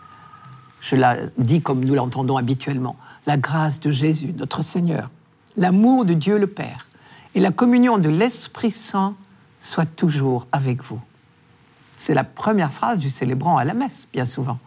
Je 0.83 0.97
la 0.97 1.17
dis 1.39 1.62
comme 1.62 1.85
nous 1.85 1.95
l'entendons 1.95 2.37
habituellement. 2.37 2.97
La 3.27 3.39
grâce 3.39 3.81
de 3.81 3.91
Jésus, 3.91 4.35
notre 4.37 4.62
Seigneur, 4.62 5.09
l'amour 5.57 6.05
de 6.05 6.12
Dieu 6.12 6.39
le 6.39 6.49
Père 6.49 6.89
et 7.35 7.41
la 7.41 7.53
communion 7.53 7.99
de 7.99 8.11
l'Esprit 8.11 8.73
Saint 8.73 9.15
soient 9.61 9.87
toujours 9.87 10.47
avec 10.51 10.83
vous. 10.83 11.01
C'est 11.97 12.15
la 12.15 12.25
première 12.25 12.73
phrase 12.73 12.99
du 12.99 13.11
célébrant 13.11 13.57
à 13.57 13.65
la 13.65 13.75
messe, 13.75 14.09
bien 14.12 14.27
souvent. 14.27 14.59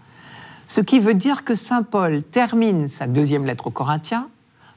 Ce 0.68 0.80
qui 0.80 1.00
veut 1.00 1.14
dire 1.14 1.44
que 1.44 1.54
Saint 1.54 1.84
Paul 1.84 2.24
termine 2.24 2.88
sa 2.88 3.08
deuxième 3.08 3.46
lettre 3.46 3.68
aux 3.68 3.72
Corinthiens 3.72 4.30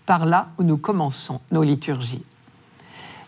par 0.06 0.26
là 0.26 0.48
où 0.58 0.64
nous 0.64 0.76
commençons 0.76 1.40
nos 1.52 1.62
liturgies. 1.62 2.24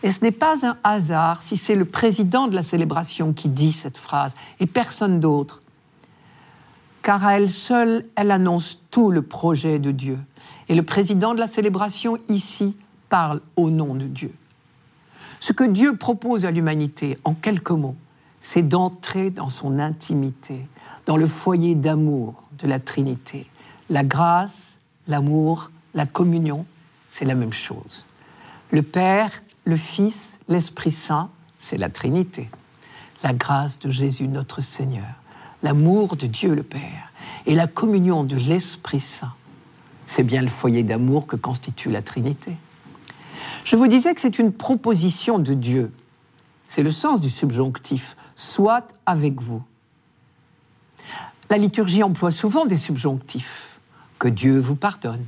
Et 0.03 0.11
ce 0.11 0.21
n'est 0.21 0.31
pas 0.31 0.65
un 0.65 0.77
hasard 0.83 1.43
si 1.43 1.55
c'est 1.55 1.75
le 1.75 1.85
président 1.85 2.47
de 2.47 2.55
la 2.55 2.63
célébration 2.63 3.31
qui 3.31 3.47
dit 3.47 3.71
cette 3.71 3.97
phrase 3.97 4.35
et 4.59 4.65
personne 4.65 5.21
d'autre. 5.21 5.61
Car 7.01 7.25
à 7.25 7.37
elle 7.37 7.49
seule, 7.49 8.05
elle 8.15 8.31
annonce 8.31 8.79
tout 8.91 9.11
le 9.11 9.21
projet 9.21 9.79
de 9.79 9.91
Dieu. 9.91 10.19
Et 10.69 10.75
le 10.75 10.83
président 10.83 11.33
de 11.33 11.39
la 11.39 11.47
célébration 11.47 12.17
ici 12.29 12.75
parle 13.09 13.41
au 13.55 13.69
nom 13.69 13.95
de 13.95 14.05
Dieu. 14.05 14.33
Ce 15.39 15.53
que 15.53 15.63
Dieu 15.63 15.95
propose 15.95 16.45
à 16.45 16.51
l'humanité, 16.51 17.17
en 17.23 17.33
quelques 17.33 17.71
mots, 17.71 17.95
c'est 18.41 18.67
d'entrer 18.67 19.31
dans 19.31 19.49
son 19.49 19.79
intimité, 19.79 20.67
dans 21.05 21.17
le 21.17 21.27
foyer 21.27 21.75
d'amour 21.75 22.43
de 22.59 22.67
la 22.67 22.79
Trinité. 22.79 23.47
La 23.89 24.03
grâce, 24.03 24.77
l'amour, 25.07 25.71
la 25.93 26.05
communion, 26.05 26.65
c'est 27.09 27.25
la 27.25 27.35
même 27.35 27.53
chose. 27.53 28.05
Le 28.71 28.83
Père 28.83 29.31
le 29.65 29.75
Fils, 29.75 30.37
l'Esprit 30.47 30.91
Saint, 30.91 31.29
c'est 31.59 31.77
la 31.77 31.89
Trinité. 31.89 32.49
La 33.23 33.33
grâce 33.33 33.77
de 33.79 33.91
Jésus 33.91 34.27
notre 34.27 34.61
Seigneur, 34.61 35.20
l'amour 35.63 36.15
de 36.15 36.27
Dieu 36.27 36.55
le 36.55 36.63
Père 36.63 37.11
et 37.45 37.55
la 37.55 37.67
communion 37.67 38.23
de 38.23 38.35
l'Esprit 38.35 38.99
Saint, 38.99 39.33
c'est 40.07 40.23
bien 40.23 40.41
le 40.41 40.49
foyer 40.49 40.83
d'amour 40.83 41.27
que 41.27 41.35
constitue 41.35 41.89
la 41.89 42.01
Trinité. 42.01 42.55
Je 43.63 43.75
vous 43.75 43.87
disais 43.87 44.13
que 44.13 44.21
c'est 44.21 44.39
une 44.39 44.51
proposition 44.51 45.39
de 45.39 45.53
Dieu. 45.53 45.91
C'est 46.67 46.83
le 46.83 46.91
sens 46.91 47.21
du 47.21 47.29
subjonctif. 47.29 48.15
Soit 48.35 48.87
avec 49.05 49.39
vous. 49.39 49.61
La 51.49 51.57
liturgie 51.57 52.01
emploie 52.01 52.31
souvent 52.31 52.65
des 52.65 52.77
subjonctifs. 52.77 53.79
Que 54.19 54.27
Dieu 54.27 54.59
vous 54.59 54.75
pardonne, 54.75 55.25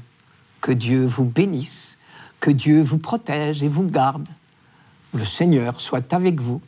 que 0.61 0.71
Dieu 0.71 1.05
vous 1.05 1.25
bénisse, 1.25 1.97
que 2.39 2.51
Dieu 2.51 2.81
vous 2.81 2.97
protège 2.97 3.63
et 3.63 3.67
vous 3.67 3.83
garde. 3.83 4.27
Le 5.13 5.25
Seigneur 5.25 5.79
soit 5.79 6.13
avec 6.13 6.39
vous. 6.39 6.61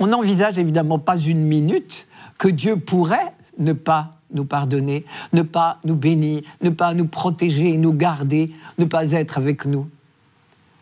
On 0.00 0.08
n'envisage 0.08 0.58
évidemment 0.58 0.98
pas 0.98 1.18
une 1.18 1.44
minute 1.44 2.08
que 2.38 2.48
Dieu 2.48 2.76
pourrait 2.76 3.32
ne 3.58 3.72
pas 3.72 4.16
nous 4.32 4.44
pardonner, 4.44 5.04
ne 5.32 5.42
pas 5.42 5.78
nous 5.84 5.94
bénir, 5.94 6.42
ne 6.62 6.70
pas 6.70 6.94
nous 6.94 7.06
protéger, 7.06 7.76
nous 7.76 7.92
garder, 7.92 8.52
ne 8.78 8.84
pas 8.84 9.12
être 9.12 9.38
avec 9.38 9.64
nous. 9.64 9.88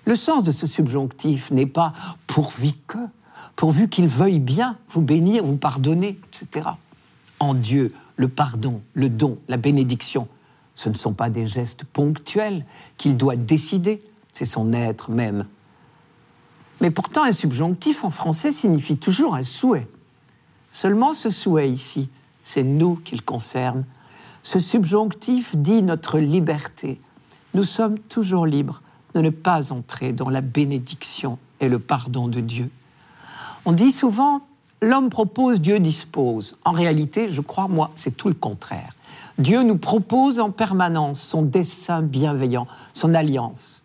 Le 0.06 0.16
sens 0.16 0.42
de 0.42 0.52
ce 0.52 0.66
subjonctif 0.66 1.50
n'est 1.50 1.66
pas 1.66 1.92
pourvu 2.26 2.70
que, 2.86 2.98
pourvu 3.56 3.88
qu'il 3.88 4.08
veuille 4.08 4.38
bien 4.38 4.76
vous 4.88 5.02
bénir, 5.02 5.44
vous 5.44 5.56
pardonner, 5.56 6.18
etc. 6.32 6.70
En 7.40 7.52
Dieu, 7.52 7.92
le 8.16 8.28
pardon, 8.28 8.80
le 8.94 9.10
don, 9.10 9.36
la 9.48 9.58
bénédiction 9.58 10.28
ce 10.78 10.88
ne 10.88 10.94
sont 10.94 11.12
pas 11.12 11.28
des 11.28 11.48
gestes 11.48 11.82
ponctuels 11.82 12.64
qu'il 12.98 13.16
doit 13.16 13.34
décider, 13.34 14.00
c'est 14.32 14.44
son 14.44 14.72
être 14.72 15.10
même. 15.10 15.44
Mais 16.80 16.90
pourtant, 16.90 17.24
un 17.24 17.32
subjonctif 17.32 18.04
en 18.04 18.10
français 18.10 18.52
signifie 18.52 18.96
toujours 18.96 19.34
un 19.34 19.42
souhait. 19.42 19.88
Seulement 20.70 21.12
ce 21.12 21.30
souhait 21.30 21.70
ici, 21.70 22.08
c'est 22.42 22.62
nous 22.62 22.96
qu'il 22.96 23.22
concerne. 23.22 23.84
Ce 24.42 24.60
subjonctif 24.60 25.56
dit 25.56 25.82
notre 25.82 26.18
liberté. 26.18 27.00
Nous 27.54 27.64
sommes 27.64 27.98
toujours 27.98 28.46
libres 28.46 28.82
de 29.14 29.20
ne 29.20 29.30
pas 29.30 29.72
entrer 29.72 30.12
dans 30.12 30.30
la 30.30 30.40
bénédiction 30.40 31.38
et 31.60 31.68
le 31.68 31.78
pardon 31.78 32.28
de 32.28 32.40
Dieu. 32.40 32.70
On 33.64 33.72
dit 33.72 33.90
souvent, 33.90 34.42
l'homme 34.80 35.10
propose, 35.10 35.60
Dieu 35.60 35.80
dispose. 35.80 36.56
En 36.64 36.72
réalité, 36.72 37.30
je 37.30 37.40
crois, 37.40 37.66
moi, 37.66 37.90
c'est 37.96 38.16
tout 38.16 38.28
le 38.28 38.34
contraire. 38.34 38.94
Dieu 39.38 39.62
nous 39.62 39.78
propose 39.78 40.38
en 40.38 40.50
permanence 40.50 41.20
son 41.20 41.42
dessein 41.42 42.02
bienveillant, 42.02 42.66
son 42.92 43.14
alliance. 43.14 43.82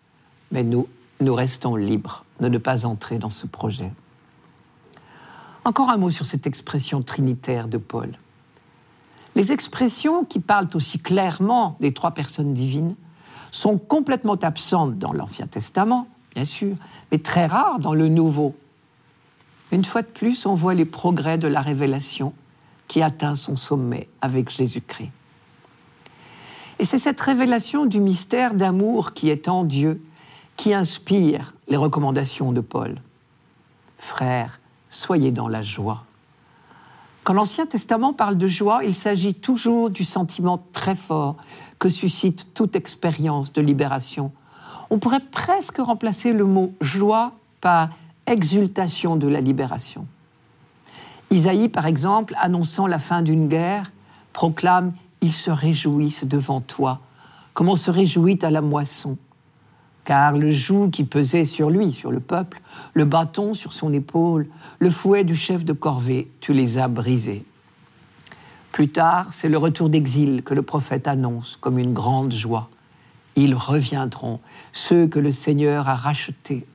Mais 0.52 0.62
nous, 0.62 0.86
nous 1.20 1.34
restons 1.34 1.74
libres 1.74 2.23
de 2.40 2.48
ne 2.48 2.58
pas 2.58 2.86
entrer 2.86 3.18
dans 3.18 3.30
ce 3.30 3.46
projet. 3.46 3.92
Encore 5.64 5.90
un 5.90 5.96
mot 5.96 6.10
sur 6.10 6.26
cette 6.26 6.46
expression 6.46 7.02
trinitaire 7.02 7.68
de 7.68 7.78
Paul. 7.78 8.12
Les 9.34 9.50
expressions 9.50 10.24
qui 10.24 10.38
parlent 10.38 10.68
aussi 10.74 10.98
clairement 10.98 11.76
des 11.80 11.92
trois 11.92 12.12
personnes 12.12 12.54
divines 12.54 12.94
sont 13.50 13.78
complètement 13.78 14.34
absentes 14.34 14.98
dans 14.98 15.12
l'Ancien 15.12 15.46
Testament, 15.46 16.06
bien 16.34 16.44
sûr, 16.44 16.76
mais 17.10 17.18
très 17.18 17.46
rares 17.46 17.78
dans 17.78 17.94
le 17.94 18.08
Nouveau. 18.08 18.54
Une 19.72 19.84
fois 19.84 20.02
de 20.02 20.08
plus, 20.08 20.46
on 20.46 20.54
voit 20.54 20.74
les 20.74 20.84
progrès 20.84 21.38
de 21.38 21.48
la 21.48 21.60
révélation 21.60 22.32
qui 22.86 23.02
atteint 23.02 23.34
son 23.34 23.56
sommet 23.56 24.08
avec 24.20 24.50
Jésus-Christ. 24.50 25.10
Et 26.78 26.84
c'est 26.84 26.98
cette 26.98 27.20
révélation 27.20 27.86
du 27.86 28.00
mystère 28.00 28.54
d'amour 28.54 29.14
qui 29.14 29.30
est 29.30 29.48
en 29.48 29.64
Dieu 29.64 30.02
qui 30.56 30.72
inspire 30.72 31.54
les 31.68 31.76
recommandations 31.76 32.52
de 32.52 32.60
Paul. 32.60 32.96
Frères, 33.98 34.60
soyez 34.90 35.30
dans 35.30 35.48
la 35.48 35.62
joie. 35.62 36.04
Quand 37.24 37.32
l'Ancien 37.32 37.66
Testament 37.66 38.12
parle 38.12 38.36
de 38.36 38.46
joie, 38.46 38.84
il 38.84 38.94
s'agit 38.94 39.34
toujours 39.34 39.88
du 39.90 40.04
sentiment 40.04 40.62
très 40.72 40.94
fort 40.94 41.36
que 41.78 41.88
suscite 41.88 42.52
toute 42.54 42.76
expérience 42.76 43.52
de 43.52 43.62
libération. 43.62 44.30
On 44.90 44.98
pourrait 44.98 45.20
presque 45.20 45.78
remplacer 45.78 46.32
le 46.32 46.44
mot 46.44 46.74
joie 46.80 47.32
par 47.60 47.88
exultation 48.26 49.16
de 49.16 49.26
la 49.26 49.40
libération. 49.40 50.06
Isaïe, 51.30 51.68
par 51.68 51.86
exemple, 51.86 52.34
annonçant 52.38 52.86
la 52.86 52.98
fin 52.98 53.22
d'une 53.22 53.48
guerre, 53.48 53.90
proclame 54.32 54.92
ils 55.24 55.32
se 55.32 55.50
réjouissent 55.50 56.24
devant 56.24 56.60
toi, 56.60 57.00
comme 57.54 57.70
on 57.70 57.76
se 57.76 57.90
réjouit 57.90 58.38
à 58.42 58.50
la 58.50 58.60
moisson. 58.60 59.16
Car 60.04 60.32
le 60.32 60.50
joug 60.52 60.90
qui 60.90 61.04
pesait 61.04 61.44
sur 61.44 61.70
lui, 61.70 61.92
sur 61.92 62.10
le 62.10 62.20
peuple, 62.20 62.60
le 62.92 63.04
bâton 63.04 63.54
sur 63.54 63.72
son 63.72 63.92
épaule, 63.92 64.46
le 64.78 64.90
fouet 64.90 65.24
du 65.24 65.34
chef 65.34 65.64
de 65.64 65.72
corvée, 65.72 66.30
tu 66.40 66.52
les 66.52 66.78
as 66.78 66.88
brisés. 66.88 67.44
Plus 68.72 68.88
tard, 68.88 69.28
c'est 69.32 69.48
le 69.48 69.56
retour 69.56 69.88
d'exil 69.88 70.42
que 70.42 70.52
le 70.52 70.62
prophète 70.62 71.08
annonce 71.08 71.56
comme 71.60 71.78
une 71.78 71.94
grande 71.94 72.32
joie. 72.32 72.68
Ils 73.36 73.54
reviendront, 73.54 74.40
ceux 74.72 75.06
que 75.06 75.18
le 75.18 75.32
Seigneur 75.32 75.88
a 75.88 75.94
rachetés. 75.94 76.66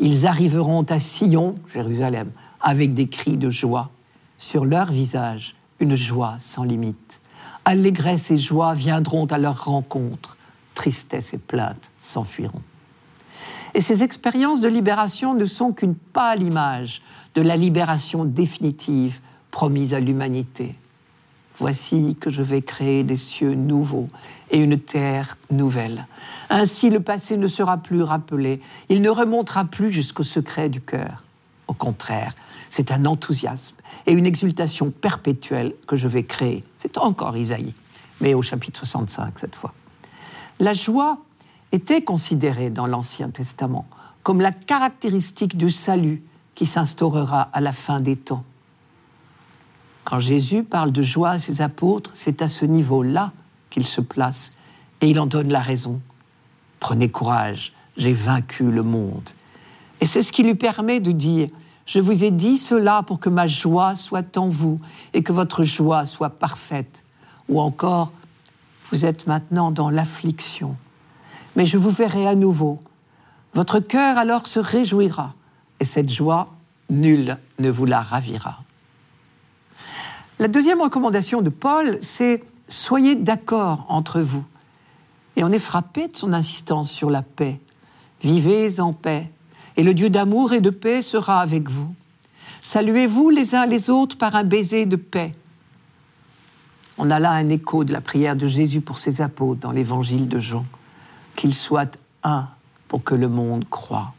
Ils 0.00 0.26
arriveront 0.26 0.84
à 0.84 0.98
Sion, 0.98 1.56
Jérusalem, 1.72 2.30
avec 2.60 2.94
des 2.94 3.08
cris 3.08 3.36
de 3.36 3.50
joie. 3.50 3.90
Sur 4.38 4.64
leur 4.64 4.90
visage, 4.90 5.54
une 5.78 5.94
joie 5.94 6.36
sans 6.38 6.64
limite 6.64 7.20
allégresse 7.66 8.30
et 8.30 8.38
joie 8.38 8.74
viendront 8.74 9.26
à 9.26 9.38
leur 9.38 9.64
rencontre, 9.64 10.36
tristesse 10.74 11.34
et 11.34 11.38
plainte 11.38 11.90
s'enfuiront. 12.06 12.62
Et 13.74 13.80
ces 13.80 14.02
expériences 14.02 14.60
de 14.60 14.68
libération 14.68 15.34
ne 15.34 15.44
sont 15.44 15.72
qu'une 15.72 15.94
pâle 15.94 16.42
image 16.42 17.02
de 17.34 17.42
la 17.42 17.56
libération 17.56 18.24
définitive 18.24 19.20
promise 19.50 19.92
à 19.92 20.00
l'humanité. 20.00 20.74
Voici 21.58 22.16
que 22.20 22.30
je 22.30 22.42
vais 22.42 22.62
créer 22.62 23.02
des 23.02 23.16
cieux 23.16 23.54
nouveaux 23.54 24.08
et 24.50 24.58
une 24.58 24.78
terre 24.78 25.38
nouvelle. 25.50 26.06
Ainsi 26.50 26.90
le 26.90 27.00
passé 27.00 27.36
ne 27.36 27.48
sera 27.48 27.78
plus 27.78 28.02
rappelé, 28.02 28.60
il 28.88 29.00
ne 29.00 29.10
remontera 29.10 29.64
plus 29.64 29.90
jusqu'au 29.90 30.22
secret 30.22 30.68
du 30.68 30.80
cœur. 30.80 31.24
Au 31.68 31.72
contraire, 31.74 32.34
c'est 32.70 32.92
un 32.92 33.06
enthousiasme 33.06 33.76
et 34.06 34.12
une 34.12 34.26
exultation 34.26 34.90
perpétuelle 34.90 35.74
que 35.86 35.96
je 35.96 36.08
vais 36.08 36.22
créer. 36.22 36.62
C'est 36.78 36.98
encore 36.98 37.36
Isaïe, 37.36 37.74
mais 38.20 38.34
au 38.34 38.42
chapitre 38.42 38.80
65 38.80 39.38
cette 39.38 39.56
fois. 39.56 39.72
La 40.60 40.74
joie 40.74 41.18
était 41.72 42.02
considérée 42.02 42.70
dans 42.70 42.86
l'Ancien 42.86 43.30
Testament 43.30 43.86
comme 44.22 44.40
la 44.40 44.50
caractéristique 44.50 45.56
du 45.56 45.70
salut 45.70 46.20
qui 46.56 46.66
s'instaurera 46.66 47.42
à 47.52 47.60
la 47.60 47.72
fin 47.72 48.00
des 48.00 48.16
temps. 48.16 48.42
Quand 50.02 50.18
Jésus 50.18 50.64
parle 50.64 50.90
de 50.90 51.02
joie 51.02 51.30
à 51.30 51.38
ses 51.38 51.62
apôtres, 51.62 52.10
c'est 52.14 52.42
à 52.42 52.48
ce 52.48 52.64
niveau-là 52.64 53.30
qu'il 53.70 53.84
se 53.84 54.00
place 54.00 54.50
et 55.00 55.10
il 55.10 55.20
en 55.20 55.26
donne 55.26 55.48
la 55.48 55.60
raison. 55.60 56.00
Prenez 56.80 57.08
courage, 57.08 57.72
j'ai 57.96 58.12
vaincu 58.12 58.70
le 58.70 58.82
monde. 58.82 59.30
Et 60.00 60.06
c'est 60.06 60.22
ce 60.22 60.32
qui 60.32 60.42
lui 60.42 60.54
permet 60.56 60.98
de 60.98 61.12
dire, 61.12 61.48
je 61.86 62.00
vous 62.00 62.24
ai 62.24 62.32
dit 62.32 62.58
cela 62.58 63.04
pour 63.04 63.20
que 63.20 63.28
ma 63.28 63.46
joie 63.46 63.94
soit 63.94 64.36
en 64.36 64.48
vous 64.48 64.78
et 65.14 65.22
que 65.22 65.32
votre 65.32 65.62
joie 65.62 66.04
soit 66.04 66.30
parfaite. 66.30 67.04
Ou 67.48 67.60
encore, 67.60 68.12
vous 68.90 69.04
êtes 69.04 69.26
maintenant 69.26 69.70
dans 69.70 69.90
l'affliction, 69.90 70.76
mais 71.56 71.66
je 71.66 71.78
vous 71.78 71.90
verrai 71.90 72.26
à 72.26 72.34
nouveau. 72.34 72.80
Votre 73.54 73.80
cœur 73.80 74.18
alors 74.18 74.46
se 74.46 74.60
réjouira 74.60 75.34
et 75.80 75.84
cette 75.84 76.10
joie, 76.10 76.48
nul 76.90 77.36
ne 77.58 77.70
vous 77.70 77.86
la 77.86 78.00
ravira. 78.00 78.62
La 80.38 80.48
deuxième 80.48 80.80
recommandation 80.80 81.42
de 81.42 81.50
Paul, 81.50 81.98
c'est 82.02 82.44
soyez 82.68 83.16
d'accord 83.16 83.86
entre 83.88 84.20
vous. 84.20 84.44
Et 85.36 85.44
on 85.44 85.52
est 85.52 85.58
frappé 85.58 86.08
de 86.08 86.16
son 86.16 86.32
insistance 86.32 86.90
sur 86.90 87.10
la 87.10 87.22
paix. 87.22 87.60
Vivez 88.22 88.80
en 88.80 88.92
paix, 88.92 89.30
et 89.76 89.82
le 89.82 89.94
Dieu 89.94 90.08
d'amour 90.08 90.52
et 90.52 90.60
de 90.60 90.70
paix 90.70 91.02
sera 91.02 91.40
avec 91.40 91.68
vous. 91.68 91.94
Saluez-vous 92.62 93.30
les 93.30 93.54
uns 93.54 93.66
les 93.66 93.90
autres 93.90 94.16
par 94.16 94.34
un 94.34 94.44
baiser 94.44 94.86
de 94.86 94.96
paix. 94.96 95.34
On 96.98 97.10
a 97.10 97.18
là 97.18 97.32
un 97.32 97.48
écho 97.50 97.84
de 97.84 97.92
la 97.92 98.00
prière 98.00 98.36
de 98.36 98.46
Jésus 98.46 98.80
pour 98.80 98.98
ses 98.98 99.20
apôtres 99.20 99.60
dans 99.60 99.72
l'évangile 99.72 100.28
de 100.28 100.38
Jean. 100.38 100.64
Qu'ils 101.36 101.54
soient 101.54 101.90
un 102.24 102.48
pour 102.88 103.04
que 103.04 103.14
le 103.14 103.28
monde 103.28 103.68
croie. 103.68 104.14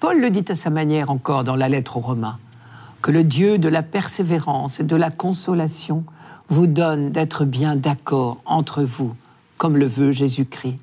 Paul 0.00 0.20
le 0.20 0.30
dit 0.30 0.44
à 0.48 0.56
sa 0.56 0.70
manière 0.70 1.10
encore 1.10 1.44
dans 1.44 1.56
la 1.56 1.68
lettre 1.68 1.98
aux 1.98 2.00
Romains 2.00 2.38
que 3.02 3.10
le 3.10 3.24
Dieu 3.24 3.58
de 3.58 3.68
la 3.68 3.82
persévérance 3.82 4.80
et 4.80 4.84
de 4.84 4.96
la 4.96 5.10
consolation 5.10 6.04
vous 6.48 6.66
donne 6.66 7.10
d'être 7.10 7.44
bien 7.44 7.76
d'accord 7.76 8.42
entre 8.44 8.82
vous, 8.82 9.14
comme 9.56 9.76
le 9.76 9.86
veut 9.86 10.12
Jésus-Christ, 10.12 10.78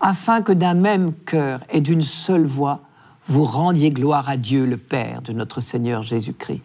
afin 0.00 0.42
que 0.42 0.52
d'un 0.52 0.74
même 0.74 1.14
cœur 1.14 1.62
et 1.70 1.80
d'une 1.80 2.02
seule 2.02 2.44
voix, 2.44 2.80
vous 3.26 3.44
rendiez 3.44 3.90
gloire 3.90 4.28
à 4.28 4.36
Dieu 4.36 4.66
le 4.66 4.76
Père 4.76 5.22
de 5.22 5.32
notre 5.32 5.60
Seigneur 5.60 6.02
Jésus-Christ. 6.02 6.62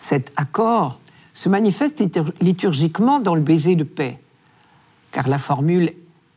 Cet 0.00 0.32
accord 0.36 1.00
se 1.32 1.48
manifeste 1.48 2.02
liturgiquement 2.40 3.20
dans 3.20 3.34
le 3.34 3.40
baiser 3.40 3.76
de 3.76 3.84
paix, 3.84 4.18
car 5.12 5.28
la 5.28 5.38
formule 5.38 5.92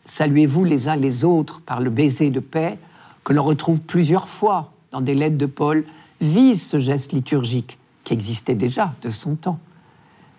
Saluez-vous 0.09 0.63
les 0.63 0.87
uns 0.87 0.95
les 0.95 1.23
autres 1.23 1.61
par 1.61 1.79
le 1.79 1.91
baiser 1.91 2.31
de 2.31 2.39
paix, 2.39 2.79
que 3.23 3.31
l'on 3.31 3.43
retrouve 3.43 3.79
plusieurs 3.79 4.27
fois 4.27 4.71
dans 4.91 5.01
des 5.01 5.13
lettres 5.13 5.37
de 5.37 5.45
Paul, 5.45 5.85
vise 6.19 6.65
ce 6.65 6.79
geste 6.79 7.11
liturgique 7.11 7.77
qui 8.03 8.13
existait 8.13 8.55
déjà 8.55 8.95
de 9.03 9.11
son 9.11 9.35
temps. 9.35 9.59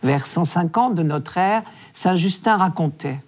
Vers 0.03 0.27
150 0.27 0.97
de 0.97 1.05
notre 1.05 1.39
ère, 1.39 1.63
Saint 1.95 2.17
Justin 2.17 2.57
racontait 2.57 3.21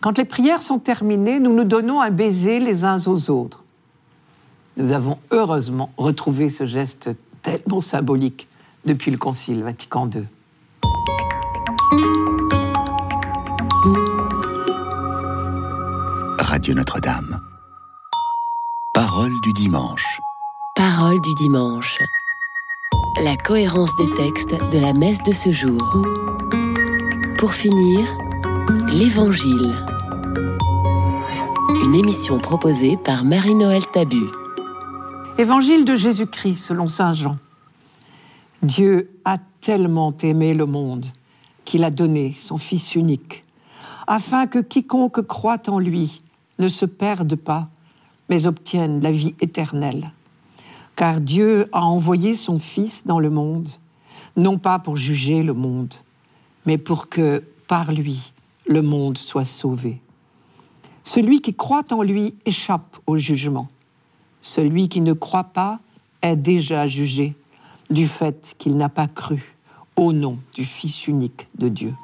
Quand 0.00 0.16
les 0.16 0.24
prières 0.24 0.62
sont 0.62 0.78
terminées, 0.78 1.40
nous 1.40 1.52
nous 1.52 1.64
donnons 1.64 2.00
un 2.00 2.10
baiser 2.10 2.60
les 2.60 2.84
uns 2.84 3.04
aux 3.08 3.28
autres. 3.28 3.64
Nous 4.76 4.92
avons 4.92 5.18
heureusement 5.32 5.90
retrouvé 5.96 6.50
ce 6.50 6.66
geste 6.66 7.10
tellement 7.42 7.80
symbolique 7.80 8.46
depuis 8.84 9.10
le 9.10 9.18
Concile 9.18 9.64
Vatican 9.64 10.08
II. 10.08 10.22
Radio 16.68 16.80
Notre-Dame. 16.80 17.40
Parole 18.92 19.32
du 19.42 19.54
dimanche. 19.54 20.20
Parole 20.76 21.18
du 21.22 21.34
dimanche. 21.36 21.96
La 23.24 23.38
cohérence 23.38 23.96
des 23.96 24.10
textes 24.16 24.54
de 24.70 24.78
la 24.78 24.92
messe 24.92 25.22
de 25.22 25.32
ce 25.32 25.50
jour. 25.50 25.80
Pour 27.38 27.54
finir, 27.54 28.06
l'Évangile. 28.88 29.72
Une 31.84 31.94
émission 31.94 32.38
proposée 32.38 32.98
par 32.98 33.24
Marie-Noël 33.24 33.86
Tabu. 33.86 34.26
Évangile 35.38 35.86
de 35.86 35.96
Jésus-Christ 35.96 36.56
selon 36.56 36.86
Saint 36.86 37.14
Jean. 37.14 37.38
Dieu 38.62 39.10
a 39.24 39.38
tellement 39.62 40.14
aimé 40.20 40.52
le 40.52 40.66
monde 40.66 41.06
qu'il 41.64 41.82
a 41.82 41.90
donné 41.90 42.36
son 42.38 42.58
Fils 42.58 42.94
unique, 42.94 43.46
afin 44.06 44.46
que 44.46 44.58
quiconque 44.58 45.26
croit 45.26 45.62
en 45.68 45.78
lui 45.78 46.20
ne 46.58 46.68
se 46.68 46.84
perde 46.84 47.36
pas, 47.36 47.68
mais 48.28 48.46
obtienne 48.46 49.00
la 49.00 49.12
vie 49.12 49.34
éternelle 49.40 50.12
car 50.98 51.20
Dieu 51.20 51.68
a 51.70 51.84
envoyé 51.84 52.34
son 52.34 52.58
Fils 52.58 53.04
dans 53.06 53.20
le 53.20 53.30
monde, 53.30 53.68
non 54.36 54.58
pas 54.58 54.80
pour 54.80 54.96
juger 54.96 55.44
le 55.44 55.52
monde, 55.52 55.94
mais 56.66 56.76
pour 56.76 57.08
que, 57.08 57.44
par 57.68 57.92
lui, 57.92 58.32
le 58.66 58.82
monde 58.82 59.16
soit 59.16 59.44
sauvé. 59.44 60.00
Celui 61.04 61.40
qui 61.40 61.54
croit 61.54 61.84
en 61.92 62.02
lui 62.02 62.34
échappe 62.46 62.98
au 63.06 63.16
jugement. 63.16 63.68
Celui 64.42 64.88
qui 64.88 65.00
ne 65.00 65.12
croit 65.12 65.44
pas 65.44 65.78
est 66.20 66.34
déjà 66.34 66.88
jugé 66.88 67.36
du 67.90 68.08
fait 68.08 68.56
qu'il 68.58 68.76
n'a 68.76 68.88
pas 68.88 69.06
cru 69.06 69.54
au 69.94 70.12
nom 70.12 70.38
du 70.56 70.64
Fils 70.64 71.06
unique 71.06 71.46
de 71.56 71.68
Dieu. 71.68 71.94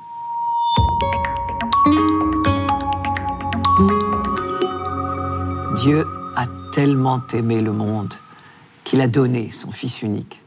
Dieu 5.85 6.07
a 6.35 6.47
tellement 6.73 7.21
aimé 7.35 7.61
le 7.61 7.75
monde 7.75 8.15
qu'il 8.85 9.03
a 9.03 9.07
donné 9.07 9.53
son 9.53 9.71
Fils 9.71 10.01
unique. 10.01 10.41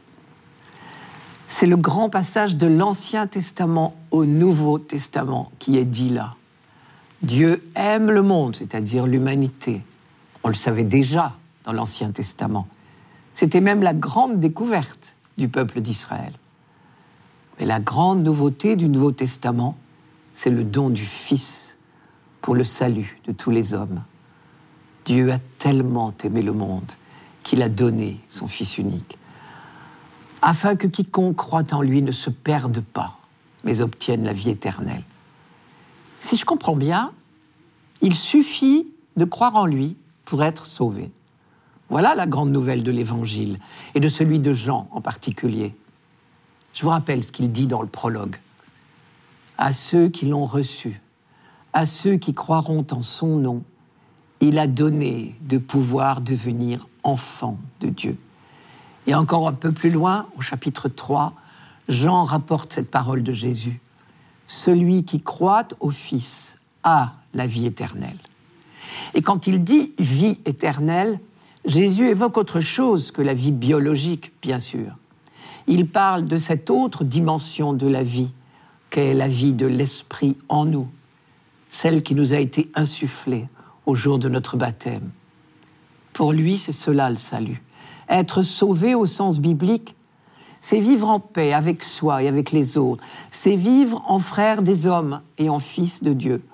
C'est 1.46 1.68
le 1.68 1.76
grand 1.76 2.10
passage 2.10 2.56
de 2.56 2.66
l'Ancien 2.66 3.28
Testament 3.28 3.94
au 4.10 4.24
Nouveau 4.24 4.80
Testament 4.80 5.52
qui 5.60 5.78
est 5.78 5.84
dit 5.84 6.08
là. 6.08 6.34
Dieu 7.22 7.62
aime 7.76 8.10
le 8.10 8.22
monde, 8.22 8.56
c'est-à-dire 8.56 9.06
l'humanité. 9.06 9.82
On 10.42 10.48
le 10.48 10.56
savait 10.56 10.82
déjà 10.82 11.36
dans 11.62 11.72
l'Ancien 11.72 12.10
Testament. 12.10 12.66
C'était 13.36 13.60
même 13.60 13.80
la 13.80 13.94
grande 13.94 14.40
découverte 14.40 15.14
du 15.36 15.48
peuple 15.48 15.80
d'Israël. 15.82 16.32
Mais 17.60 17.64
la 17.64 17.78
grande 17.78 18.24
nouveauté 18.24 18.74
du 18.74 18.88
Nouveau 18.88 19.12
Testament, 19.12 19.76
c'est 20.34 20.50
le 20.50 20.64
don 20.64 20.90
du 20.90 21.04
Fils 21.04 21.76
pour 22.40 22.56
le 22.56 22.64
salut 22.64 23.20
de 23.24 23.30
tous 23.30 23.52
les 23.52 23.72
hommes. 23.72 24.02
Dieu 25.08 25.32
a 25.32 25.38
tellement 25.58 26.12
aimé 26.22 26.42
le 26.42 26.52
monde 26.52 26.92
qu'il 27.42 27.62
a 27.62 27.70
donné 27.70 28.20
son 28.28 28.46
Fils 28.46 28.76
unique, 28.76 29.16
afin 30.42 30.76
que 30.76 30.86
quiconque 30.86 31.36
croit 31.36 31.72
en 31.72 31.80
lui 31.80 32.02
ne 32.02 32.12
se 32.12 32.28
perde 32.28 32.82
pas, 32.82 33.18
mais 33.64 33.80
obtienne 33.80 34.24
la 34.24 34.34
vie 34.34 34.50
éternelle. 34.50 35.02
Si 36.20 36.36
je 36.36 36.44
comprends 36.44 36.76
bien, 36.76 37.12
il 38.02 38.14
suffit 38.14 38.86
de 39.16 39.24
croire 39.24 39.56
en 39.56 39.64
lui 39.64 39.96
pour 40.26 40.44
être 40.44 40.66
sauvé. 40.66 41.10
Voilà 41.88 42.14
la 42.14 42.26
grande 42.26 42.50
nouvelle 42.50 42.82
de 42.82 42.90
l'Évangile, 42.90 43.60
et 43.94 44.00
de 44.00 44.08
celui 44.10 44.40
de 44.40 44.52
Jean 44.52 44.88
en 44.90 45.00
particulier. 45.00 45.74
Je 46.74 46.82
vous 46.82 46.90
rappelle 46.90 47.24
ce 47.24 47.32
qu'il 47.32 47.50
dit 47.50 47.66
dans 47.66 47.80
le 47.80 47.88
prologue. 47.88 48.36
À 49.56 49.72
ceux 49.72 50.10
qui 50.10 50.26
l'ont 50.26 50.44
reçu, 50.44 51.00
à 51.72 51.86
ceux 51.86 52.16
qui 52.16 52.34
croiront 52.34 52.86
en 52.90 53.00
son 53.00 53.36
nom, 53.36 53.64
il 54.40 54.58
a 54.58 54.66
donné 54.66 55.34
de 55.42 55.58
pouvoir 55.58 56.20
devenir 56.20 56.86
enfant 57.02 57.58
de 57.80 57.88
Dieu. 57.88 58.16
Et 59.06 59.14
encore 59.14 59.48
un 59.48 59.52
peu 59.52 59.72
plus 59.72 59.90
loin, 59.90 60.26
au 60.36 60.40
chapitre 60.40 60.88
3, 60.88 61.32
Jean 61.88 62.24
rapporte 62.24 62.72
cette 62.72 62.90
parole 62.90 63.22
de 63.22 63.32
Jésus. 63.32 63.80
Celui 64.46 65.04
qui 65.04 65.20
croit 65.20 65.68
au 65.80 65.90
Fils 65.90 66.58
a 66.82 67.14
la 67.34 67.46
vie 67.46 67.66
éternelle. 67.66 68.18
Et 69.14 69.22
quand 69.22 69.46
il 69.46 69.64
dit 69.64 69.92
vie 69.98 70.38
éternelle, 70.44 71.18
Jésus 71.64 72.08
évoque 72.08 72.36
autre 72.36 72.60
chose 72.60 73.10
que 73.10 73.22
la 73.22 73.34
vie 73.34 73.52
biologique, 73.52 74.32
bien 74.40 74.60
sûr. 74.60 74.92
Il 75.66 75.86
parle 75.88 76.24
de 76.24 76.38
cette 76.38 76.70
autre 76.70 77.04
dimension 77.04 77.72
de 77.72 77.86
la 77.86 78.02
vie, 78.02 78.30
qu'est 78.90 79.12
la 79.12 79.28
vie 79.28 79.52
de 79.52 79.66
l'Esprit 79.66 80.36
en 80.48 80.64
nous, 80.64 80.88
celle 81.68 82.02
qui 82.02 82.14
nous 82.14 82.32
a 82.32 82.38
été 82.38 82.70
insufflée 82.74 83.48
au 83.88 83.94
jour 83.94 84.18
de 84.18 84.28
notre 84.28 84.58
baptême. 84.58 85.10
Pour 86.12 86.34
lui, 86.34 86.58
c'est 86.58 86.72
cela 86.72 87.08
le 87.08 87.16
salut. 87.16 87.62
Être 88.10 88.42
sauvé 88.42 88.94
au 88.94 89.06
sens 89.06 89.40
biblique, 89.40 89.96
c'est 90.60 90.78
vivre 90.78 91.08
en 91.08 91.20
paix 91.20 91.54
avec 91.54 91.82
soi 91.82 92.22
et 92.22 92.28
avec 92.28 92.52
les 92.52 92.76
autres, 92.76 93.02
c'est 93.30 93.56
vivre 93.56 94.04
en 94.06 94.18
frère 94.18 94.60
des 94.60 94.86
hommes 94.86 95.22
et 95.38 95.48
en 95.48 95.58
fils 95.58 96.02
de 96.02 96.12
Dieu. 96.12 96.44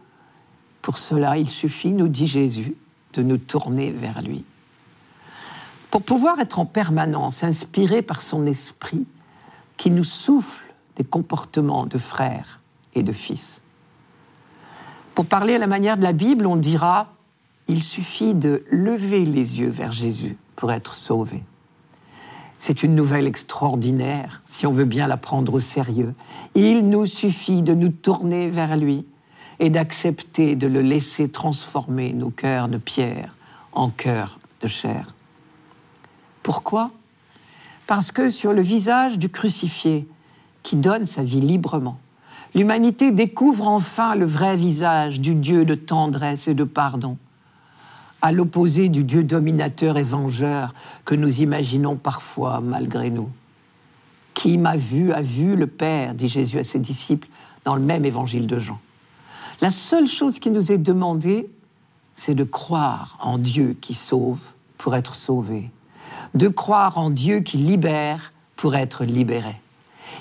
Pour 0.81 0.99
cela, 0.99 1.37
il 1.37 1.51
suffit, 1.51 1.93
nous 1.93 2.07
dit 2.07 2.29
Jésus, 2.29 2.77
de 3.15 3.23
nous 3.23 3.39
tourner 3.39 3.91
vers 3.91 4.23
lui. 4.23 4.45
Pour 5.91 6.03
pouvoir 6.03 6.39
être 6.39 6.61
en 6.61 6.67
permanence 6.67 7.43
inspiré 7.43 8.03
par 8.03 8.23
son 8.23 8.47
esprit 8.47 9.07
qui 9.77 9.91
nous 9.91 10.05
souffle 10.05 10.73
des 10.97 11.05
comportements 11.05 11.87
de 11.87 11.99
frères 11.99 12.61
et 12.95 13.03
de 13.03 13.13
fils. 13.13 13.61
Pour 15.17 15.27
parler 15.27 15.57
à 15.57 15.59
la 15.59 15.67
manière 15.67 15.97
de 15.97 16.05
la 16.05 16.13
Bible, 16.13 16.47
on 16.47 16.57
dira 16.57 17.14
il 17.69 17.83
suffit 17.83 18.35
de 18.35 18.65
lever 18.71 19.25
les 19.25 19.61
yeux 19.61 19.71
vers 19.71 19.93
Jésus 19.93 20.37
pour 20.57 20.73
être 20.73 20.95
sauvé. 20.95 21.43
C'est 22.59 22.83
une 22.83 22.95
nouvelle 22.95 23.27
extraordinaire 23.27 24.43
si 24.47 24.67
on 24.67 24.73
veut 24.73 24.85
bien 24.85 25.07
la 25.07 25.17
prendre 25.17 25.55
au 25.55 25.61
sérieux. 25.61 26.15
Il 26.55 26.89
nous 26.89 27.07
suffit 27.07 27.63
de 27.63 27.75
nous 27.75 27.91
tourner 27.91 28.49
vers 28.49 28.77
lui 28.77 29.05
et 29.59 29.71
d'accepter 29.71 30.57
de 30.57 30.67
le 30.67 30.81
laisser 30.81 31.29
transformer 31.29 32.13
nos 32.13 32.31
cœurs 32.31 32.69
de 32.69 32.79
pierre 32.79 33.35
en 33.73 33.91
cœurs 33.91 34.39
de 34.63 34.69
chair. 34.69 35.15
Pourquoi? 36.43 36.91
Parce 37.87 38.13
que 38.13 38.31
sur 38.31 38.53
le 38.53 38.63
visage 38.63 39.19
du 39.19 39.29
crucifié, 39.29 40.09
qui 40.63 40.77
donne 40.77 41.05
sa 41.05 41.23
vie 41.23 41.41
librement, 41.41 41.99
l'humanité 42.55 43.11
découvre 43.11 43.69
enfin 43.69 44.15
le 44.15 44.25
vrai 44.25 44.57
visage 44.57 45.21
du 45.21 45.35
Dieu 45.35 45.67
de 45.67 45.75
tendresse 45.75 46.49
et 46.49 46.55
de 46.55 46.65
pardon, 46.65 47.19
à 48.25 48.33
l'opposé 48.33 48.89
du 48.89 49.05
Dieu 49.05 49.23
dominateur 49.23 49.99
et 49.99 50.03
vengeur 50.03 50.73
que 51.05 51.15
nous 51.15 51.43
imaginons 51.43 51.95
parfois 51.95 52.63
malgré 52.63 53.11
nous. 53.11 53.29
Qui 54.33 54.57
m'a 54.57 54.79
vu 54.79 55.13
a 55.13 55.21
vu 55.21 55.57
le 55.57 55.67
Père, 55.67 56.15
dit 56.15 56.29
Jésus 56.29 56.59
à 56.59 56.65
ses 56.65 56.79
disciples 56.79 57.29
dans 57.67 57.75
le 57.75 57.83
même 57.83 58.07
évangile 58.07 58.47
de 58.47 58.59
Jean. 58.59 58.81
La 59.61 59.71
seule 59.71 60.07
chose 60.07 60.39
qui 60.39 60.51
nous 60.51 60.73
est 60.73 60.79
demandée, 60.79 61.51
c'est 62.15 62.35
de 62.35 62.45
croire 62.45 63.19
en 63.21 63.37
Dieu 63.37 63.77
qui 63.79 63.93
sauve 63.93 64.41
pour 64.79 64.97
être 64.97 65.17
sauvé, 65.17 65.71
de 66.33 66.49
croire 66.49 66.97
en 66.97 67.11
Dieu 67.11 67.41
qui 67.41 67.59
libère 67.59 68.33
pour 68.57 68.75
être 68.75 69.05
libéré. 69.05 69.61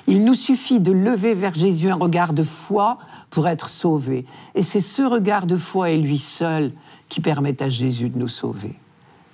Il 0.07 0.25
nous 0.25 0.35
suffit 0.35 0.81
de 0.81 0.91
lever 0.91 1.33
vers 1.35 1.53
Jésus 1.53 1.89
un 1.89 1.95
regard 1.95 2.33
de 2.33 2.43
foi 2.43 2.97
pour 3.29 3.47
être 3.47 3.69
sauvé. 3.69 4.25
Et 4.55 4.63
c'est 4.63 4.81
ce 4.81 5.03
regard 5.03 5.45
de 5.45 5.55
foi 5.55 5.91
et 5.91 5.97
lui 5.97 6.17
seul 6.17 6.73
qui 7.13 7.21
permet 7.21 7.61
à 7.61 7.69
Jésus 7.69 8.09
de 8.09 8.17
nous 8.17 8.27
sauver. 8.27 8.73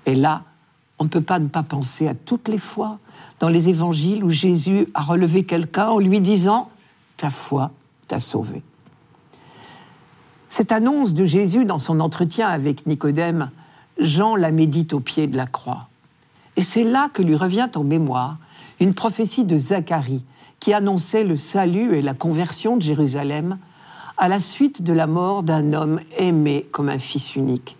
Et 0.05 0.13
là, 0.13 0.43
on 0.97 1.05
ne 1.05 1.09
peut 1.09 1.21
pas 1.21 1.39
ne 1.39 1.47
pas 1.47 1.63
penser 1.63 2.09
à 2.09 2.13
toutes 2.13 2.49
les 2.49 2.57
fois 2.57 2.99
dans 3.39 3.47
les 3.47 3.69
évangiles 3.69 4.21
où 4.21 4.31
Jésus 4.31 4.89
a 4.93 5.01
relevé 5.01 5.45
quelqu'un 5.45 5.87
en 5.87 5.99
lui 5.99 6.19
disant 6.19 6.69
Ta 7.15 7.29
foi 7.29 7.71
t'a 8.09 8.19
sauvé. 8.19 8.63
Cette 10.49 10.73
annonce 10.73 11.13
de 11.13 11.23
Jésus 11.23 11.63
dans 11.63 11.79
son 11.79 12.01
entretien 12.01 12.49
avec 12.49 12.85
Nicodème, 12.85 13.49
Jean 13.97 14.35
la 14.35 14.51
médite 14.51 14.91
au 14.91 14.99
pied 14.99 15.27
de 15.27 15.37
la 15.37 15.47
croix. 15.47 15.87
Et 16.57 16.63
c'est 16.63 16.83
là 16.83 17.09
que 17.13 17.21
lui 17.21 17.37
revient 17.37 17.69
en 17.75 17.85
mémoire 17.85 18.39
une 18.81 18.93
prophétie 18.93 19.45
de 19.45 19.57
Zacharie 19.57 20.25
qui 20.59 20.73
annonçait 20.73 21.23
le 21.23 21.37
salut 21.37 21.95
et 21.95 22.01
la 22.01 22.13
conversion 22.13 22.75
de 22.75 22.81
Jérusalem 22.81 23.57
à 24.19 24.27
la 24.27 24.41
suite 24.41 24.83
de 24.83 24.91
la 24.91 25.07
mort 25.07 25.43
d'un 25.43 25.71
homme 25.73 26.01
aimé 26.17 26.67
comme 26.71 26.89
un 26.89 26.97
fils 26.97 27.35
unique. 27.37 27.77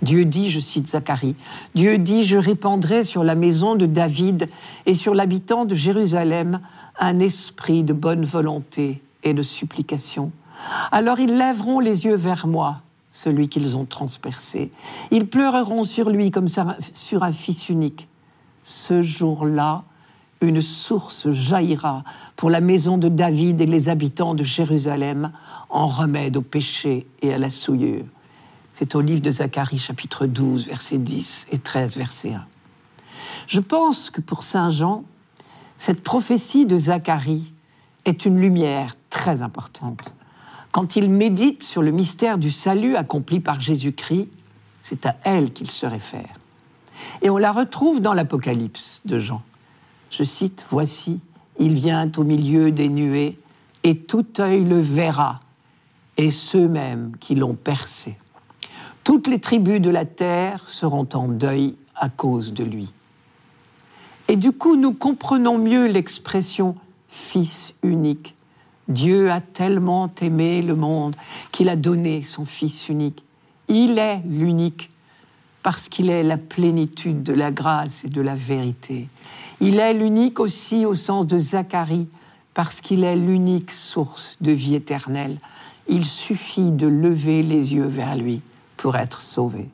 Dieu 0.00 0.24
dit, 0.24 0.50
je 0.50 0.58
cite 0.58 0.88
Zacharie, 0.88 1.36
Dieu 1.74 1.98
dit, 1.98 2.24
je 2.24 2.36
répandrai 2.36 3.04
sur 3.04 3.22
la 3.22 3.34
maison 3.34 3.74
de 3.74 3.86
David 3.86 4.48
et 4.86 4.94
sur 4.94 5.14
l'habitant 5.14 5.66
de 5.66 5.74
Jérusalem 5.74 6.60
un 6.98 7.20
esprit 7.20 7.84
de 7.84 7.92
bonne 7.92 8.24
volonté 8.24 9.02
et 9.22 9.34
de 9.34 9.42
supplication. 9.42 10.32
Alors 10.90 11.20
ils 11.20 11.36
lèveront 11.36 11.80
les 11.80 12.06
yeux 12.06 12.16
vers 12.16 12.46
moi, 12.46 12.80
celui 13.10 13.48
qu'ils 13.48 13.76
ont 13.76 13.84
transpercé. 13.84 14.72
Ils 15.10 15.26
pleureront 15.26 15.84
sur 15.84 16.08
lui 16.08 16.30
comme 16.30 16.48
sur 16.48 17.22
un 17.22 17.32
fils 17.32 17.68
unique. 17.68 18.08
Ce 18.62 19.02
jour-là, 19.02 19.84
une 20.44 20.62
source 20.62 21.30
jaillira 21.30 22.04
pour 22.36 22.50
la 22.50 22.60
maison 22.60 22.98
de 22.98 23.08
David 23.08 23.60
et 23.60 23.66
les 23.66 23.88
habitants 23.88 24.34
de 24.34 24.44
Jérusalem 24.44 25.32
en 25.68 25.86
remède 25.86 26.36
au 26.36 26.42
péché 26.42 27.06
et 27.22 27.32
à 27.32 27.38
la 27.38 27.50
souillure. 27.50 28.04
C'est 28.74 28.94
au 28.94 29.00
livre 29.00 29.20
de 29.20 29.30
Zacharie 29.30 29.78
chapitre 29.78 30.26
12, 30.26 30.66
versets 30.66 30.98
10 30.98 31.46
et 31.52 31.58
13, 31.58 31.96
verset 31.96 32.34
1. 32.34 32.44
Je 33.46 33.60
pense 33.60 34.10
que 34.10 34.20
pour 34.20 34.42
Saint 34.42 34.70
Jean, 34.70 35.04
cette 35.78 36.02
prophétie 36.02 36.66
de 36.66 36.78
Zacharie 36.78 37.52
est 38.04 38.24
une 38.24 38.40
lumière 38.40 38.94
très 39.10 39.42
importante. 39.42 40.14
Quand 40.72 40.96
il 40.96 41.10
médite 41.10 41.62
sur 41.62 41.82
le 41.82 41.92
mystère 41.92 42.38
du 42.38 42.50
salut 42.50 42.96
accompli 42.96 43.40
par 43.40 43.60
Jésus-Christ, 43.60 44.28
c'est 44.82 45.06
à 45.06 45.16
elle 45.24 45.52
qu'il 45.52 45.70
se 45.70 45.86
réfère. 45.86 46.34
Et 47.22 47.30
on 47.30 47.36
la 47.36 47.52
retrouve 47.52 48.00
dans 48.00 48.12
l'Apocalypse 48.12 49.00
de 49.04 49.18
Jean. 49.18 49.42
Je 50.16 50.22
cite, 50.22 50.64
Voici, 50.70 51.18
il 51.58 51.74
vient 51.74 52.08
au 52.16 52.22
milieu 52.22 52.70
des 52.70 52.88
nuées, 52.88 53.36
et 53.82 53.96
tout 53.96 54.24
œil 54.38 54.64
le 54.64 54.80
verra, 54.80 55.40
et 56.16 56.30
ceux-mêmes 56.30 57.16
qui 57.18 57.34
l'ont 57.34 57.56
percé. 57.56 58.16
Toutes 59.02 59.26
les 59.26 59.40
tribus 59.40 59.80
de 59.80 59.90
la 59.90 60.04
terre 60.04 60.68
seront 60.68 61.08
en 61.14 61.26
deuil 61.26 61.74
à 61.96 62.08
cause 62.08 62.52
de 62.52 62.62
lui. 62.62 62.92
Et 64.28 64.36
du 64.36 64.52
coup, 64.52 64.76
nous 64.76 64.92
comprenons 64.92 65.58
mieux 65.58 65.86
l'expression 65.86 66.76
Fils 67.08 67.74
unique. 67.82 68.36
Dieu 68.86 69.32
a 69.32 69.40
tellement 69.40 70.08
aimé 70.22 70.62
le 70.62 70.76
monde 70.76 71.16
qu'il 71.50 71.68
a 71.68 71.74
donné 71.74 72.22
son 72.22 72.44
Fils 72.44 72.88
unique. 72.88 73.24
Il 73.66 73.98
est 73.98 74.22
l'unique 74.24 74.90
parce 75.64 75.88
qu'il 75.88 76.08
est 76.08 76.22
la 76.22 76.36
plénitude 76.36 77.24
de 77.24 77.32
la 77.32 77.50
grâce 77.50 78.04
et 78.04 78.08
de 78.08 78.20
la 78.20 78.36
vérité. 78.36 79.08
Il 79.66 79.80
est 79.80 79.94
l'unique 79.94 80.40
aussi 80.40 80.84
au 80.84 80.94
sens 80.94 81.26
de 81.26 81.38
Zacharie, 81.38 82.06
parce 82.52 82.82
qu'il 82.82 83.02
est 83.02 83.16
l'unique 83.16 83.70
source 83.70 84.36
de 84.42 84.52
vie 84.52 84.74
éternelle. 84.74 85.38
Il 85.88 86.04
suffit 86.04 86.70
de 86.70 86.86
lever 86.86 87.42
les 87.42 87.72
yeux 87.72 87.86
vers 87.86 88.14
lui 88.14 88.42
pour 88.76 88.94
être 88.94 89.22
sauvé. 89.22 89.70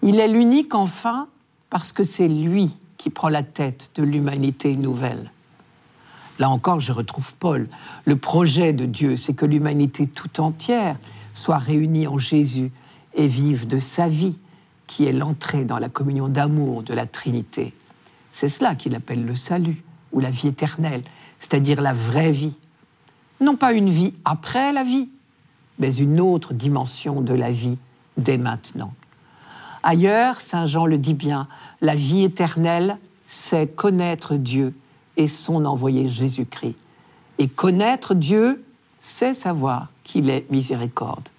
Il 0.00 0.20
est 0.20 0.28
l'unique 0.28 0.76
enfin 0.76 1.26
parce 1.70 1.90
que 1.90 2.04
c'est 2.04 2.28
lui 2.28 2.70
qui 2.98 3.10
prend 3.10 3.28
la 3.28 3.42
tête 3.42 3.90
de 3.96 4.04
l'humanité 4.04 4.76
nouvelle. 4.76 5.32
Là 6.38 6.48
encore, 6.48 6.78
je 6.78 6.92
retrouve 6.92 7.34
Paul. 7.34 7.66
Le 8.04 8.14
projet 8.14 8.72
de 8.72 8.86
Dieu, 8.86 9.16
c'est 9.16 9.34
que 9.34 9.44
l'humanité 9.44 10.06
tout 10.06 10.40
entière 10.40 10.98
soit 11.34 11.58
réunie 11.58 12.06
en 12.06 12.18
Jésus 12.18 12.70
et 13.14 13.26
vive 13.26 13.66
de 13.66 13.80
sa 13.80 14.06
vie, 14.06 14.38
qui 14.86 15.04
est 15.04 15.12
l'entrée 15.12 15.64
dans 15.64 15.80
la 15.80 15.88
communion 15.88 16.28
d'amour 16.28 16.84
de 16.84 16.94
la 16.94 17.06
Trinité. 17.06 17.74
C'est 18.36 18.50
cela 18.50 18.74
qu'il 18.74 18.94
appelle 18.94 19.24
le 19.24 19.34
salut 19.34 19.82
ou 20.12 20.20
la 20.20 20.28
vie 20.28 20.48
éternelle, 20.48 21.02
c'est-à-dire 21.40 21.80
la 21.80 21.94
vraie 21.94 22.32
vie. 22.32 22.54
Non 23.40 23.56
pas 23.56 23.72
une 23.72 23.88
vie 23.88 24.12
après 24.26 24.74
la 24.74 24.84
vie, 24.84 25.08
mais 25.78 25.94
une 25.94 26.20
autre 26.20 26.52
dimension 26.52 27.22
de 27.22 27.32
la 27.32 27.50
vie 27.50 27.78
dès 28.18 28.36
maintenant. 28.36 28.92
Ailleurs, 29.82 30.42
Saint 30.42 30.66
Jean 30.66 30.84
le 30.84 30.98
dit 30.98 31.14
bien, 31.14 31.48
la 31.80 31.94
vie 31.94 32.24
éternelle, 32.24 32.98
c'est 33.26 33.74
connaître 33.74 34.34
Dieu 34.34 34.74
et 35.16 35.28
son 35.28 35.64
envoyé 35.64 36.10
Jésus-Christ. 36.10 36.76
Et 37.38 37.48
connaître 37.48 38.12
Dieu, 38.12 38.62
c'est 39.00 39.32
savoir 39.32 39.88
qu'il 40.04 40.28
est 40.28 40.44
miséricorde. 40.50 41.30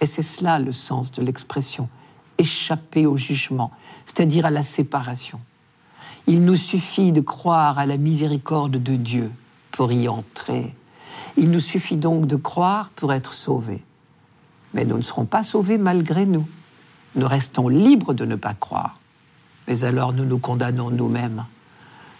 Et 0.00 0.06
c'est 0.06 0.22
cela 0.22 0.58
le 0.58 0.72
sens 0.72 1.12
de 1.12 1.20
l'expression 1.20 1.90
échapper 2.38 3.04
au 3.04 3.18
jugement, 3.18 3.70
c'est-à-dire 4.06 4.46
à 4.46 4.50
la 4.50 4.62
séparation. 4.62 5.38
Il 6.30 6.44
nous 6.44 6.56
suffit 6.56 7.10
de 7.10 7.22
croire 7.22 7.78
à 7.78 7.86
la 7.86 7.96
miséricorde 7.96 8.76
de 8.76 8.96
Dieu 8.96 9.30
pour 9.70 9.90
y 9.90 10.08
entrer. 10.08 10.74
Il 11.38 11.50
nous 11.50 11.58
suffit 11.58 11.96
donc 11.96 12.26
de 12.26 12.36
croire 12.36 12.90
pour 12.90 13.14
être 13.14 13.32
sauvés. 13.32 13.82
Mais 14.74 14.84
nous 14.84 14.98
ne 14.98 15.02
serons 15.02 15.24
pas 15.24 15.42
sauvés 15.42 15.78
malgré 15.78 16.26
nous. 16.26 16.46
Nous 17.14 17.26
restons 17.26 17.68
libres 17.68 18.12
de 18.12 18.26
ne 18.26 18.36
pas 18.36 18.52
croire. 18.52 19.00
Mais 19.66 19.84
alors 19.84 20.12
nous 20.12 20.26
nous 20.26 20.38
condamnons 20.38 20.90
nous-mêmes. 20.90 21.46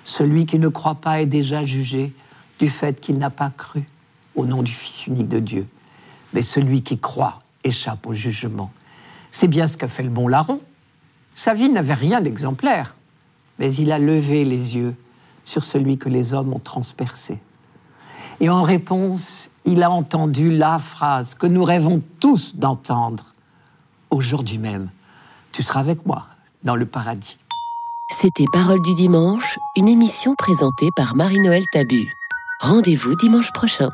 Celui 0.04 0.46
qui 0.46 0.58
ne 0.58 0.68
croit 0.68 0.94
pas 0.94 1.20
est 1.20 1.26
déjà 1.26 1.66
jugé 1.66 2.14
du 2.58 2.70
fait 2.70 3.02
qu'il 3.02 3.18
n'a 3.18 3.28
pas 3.28 3.50
cru 3.50 3.84
au 4.34 4.46
nom 4.46 4.62
du 4.62 4.72
Fils 4.72 5.06
unique 5.06 5.28
de 5.28 5.38
Dieu. 5.38 5.66
Mais 6.32 6.40
celui 6.40 6.82
qui 6.82 6.98
croit 6.98 7.42
échappe 7.62 8.06
au 8.06 8.14
jugement. 8.14 8.72
C'est 9.32 9.48
bien 9.48 9.68
ce 9.68 9.76
qu'a 9.76 9.86
fait 9.86 10.02
le 10.02 10.08
bon 10.08 10.28
larron. 10.28 10.62
Sa 11.34 11.52
vie 11.52 11.68
n'avait 11.68 11.92
rien 11.92 12.22
d'exemplaire 12.22 12.94
mais 13.58 13.74
il 13.74 13.92
a 13.92 13.98
levé 13.98 14.44
les 14.44 14.76
yeux 14.76 14.94
sur 15.44 15.64
celui 15.64 15.98
que 15.98 16.08
les 16.08 16.34
hommes 16.34 16.52
ont 16.52 16.58
transpercé. 16.58 17.38
Et 18.40 18.50
en 18.50 18.62
réponse, 18.62 19.50
il 19.64 19.82
a 19.82 19.90
entendu 19.90 20.50
la 20.50 20.78
phrase 20.78 21.34
que 21.34 21.46
nous 21.46 21.64
rêvons 21.64 22.02
tous 22.20 22.54
d'entendre 22.54 23.24
aujourd'hui 24.10 24.58
même. 24.58 24.90
Tu 25.52 25.62
seras 25.62 25.80
avec 25.80 26.06
moi 26.06 26.26
dans 26.62 26.76
le 26.76 26.86
paradis. 26.86 27.38
C'était 28.10 28.46
Parole 28.52 28.80
du 28.82 28.94
dimanche, 28.94 29.58
une 29.76 29.88
émission 29.88 30.34
présentée 30.34 30.88
par 30.96 31.14
Marie-Noël 31.14 31.64
Tabu. 31.72 32.06
Rendez-vous 32.60 33.14
dimanche 33.16 33.52
prochain. 33.52 33.90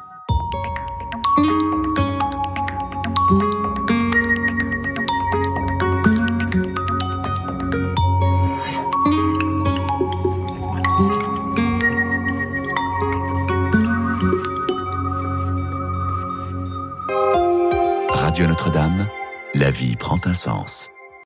La 19.55 19.71
vie 19.71 19.95
prend 19.95 20.19
un 20.25 20.35
sens. 20.35 20.91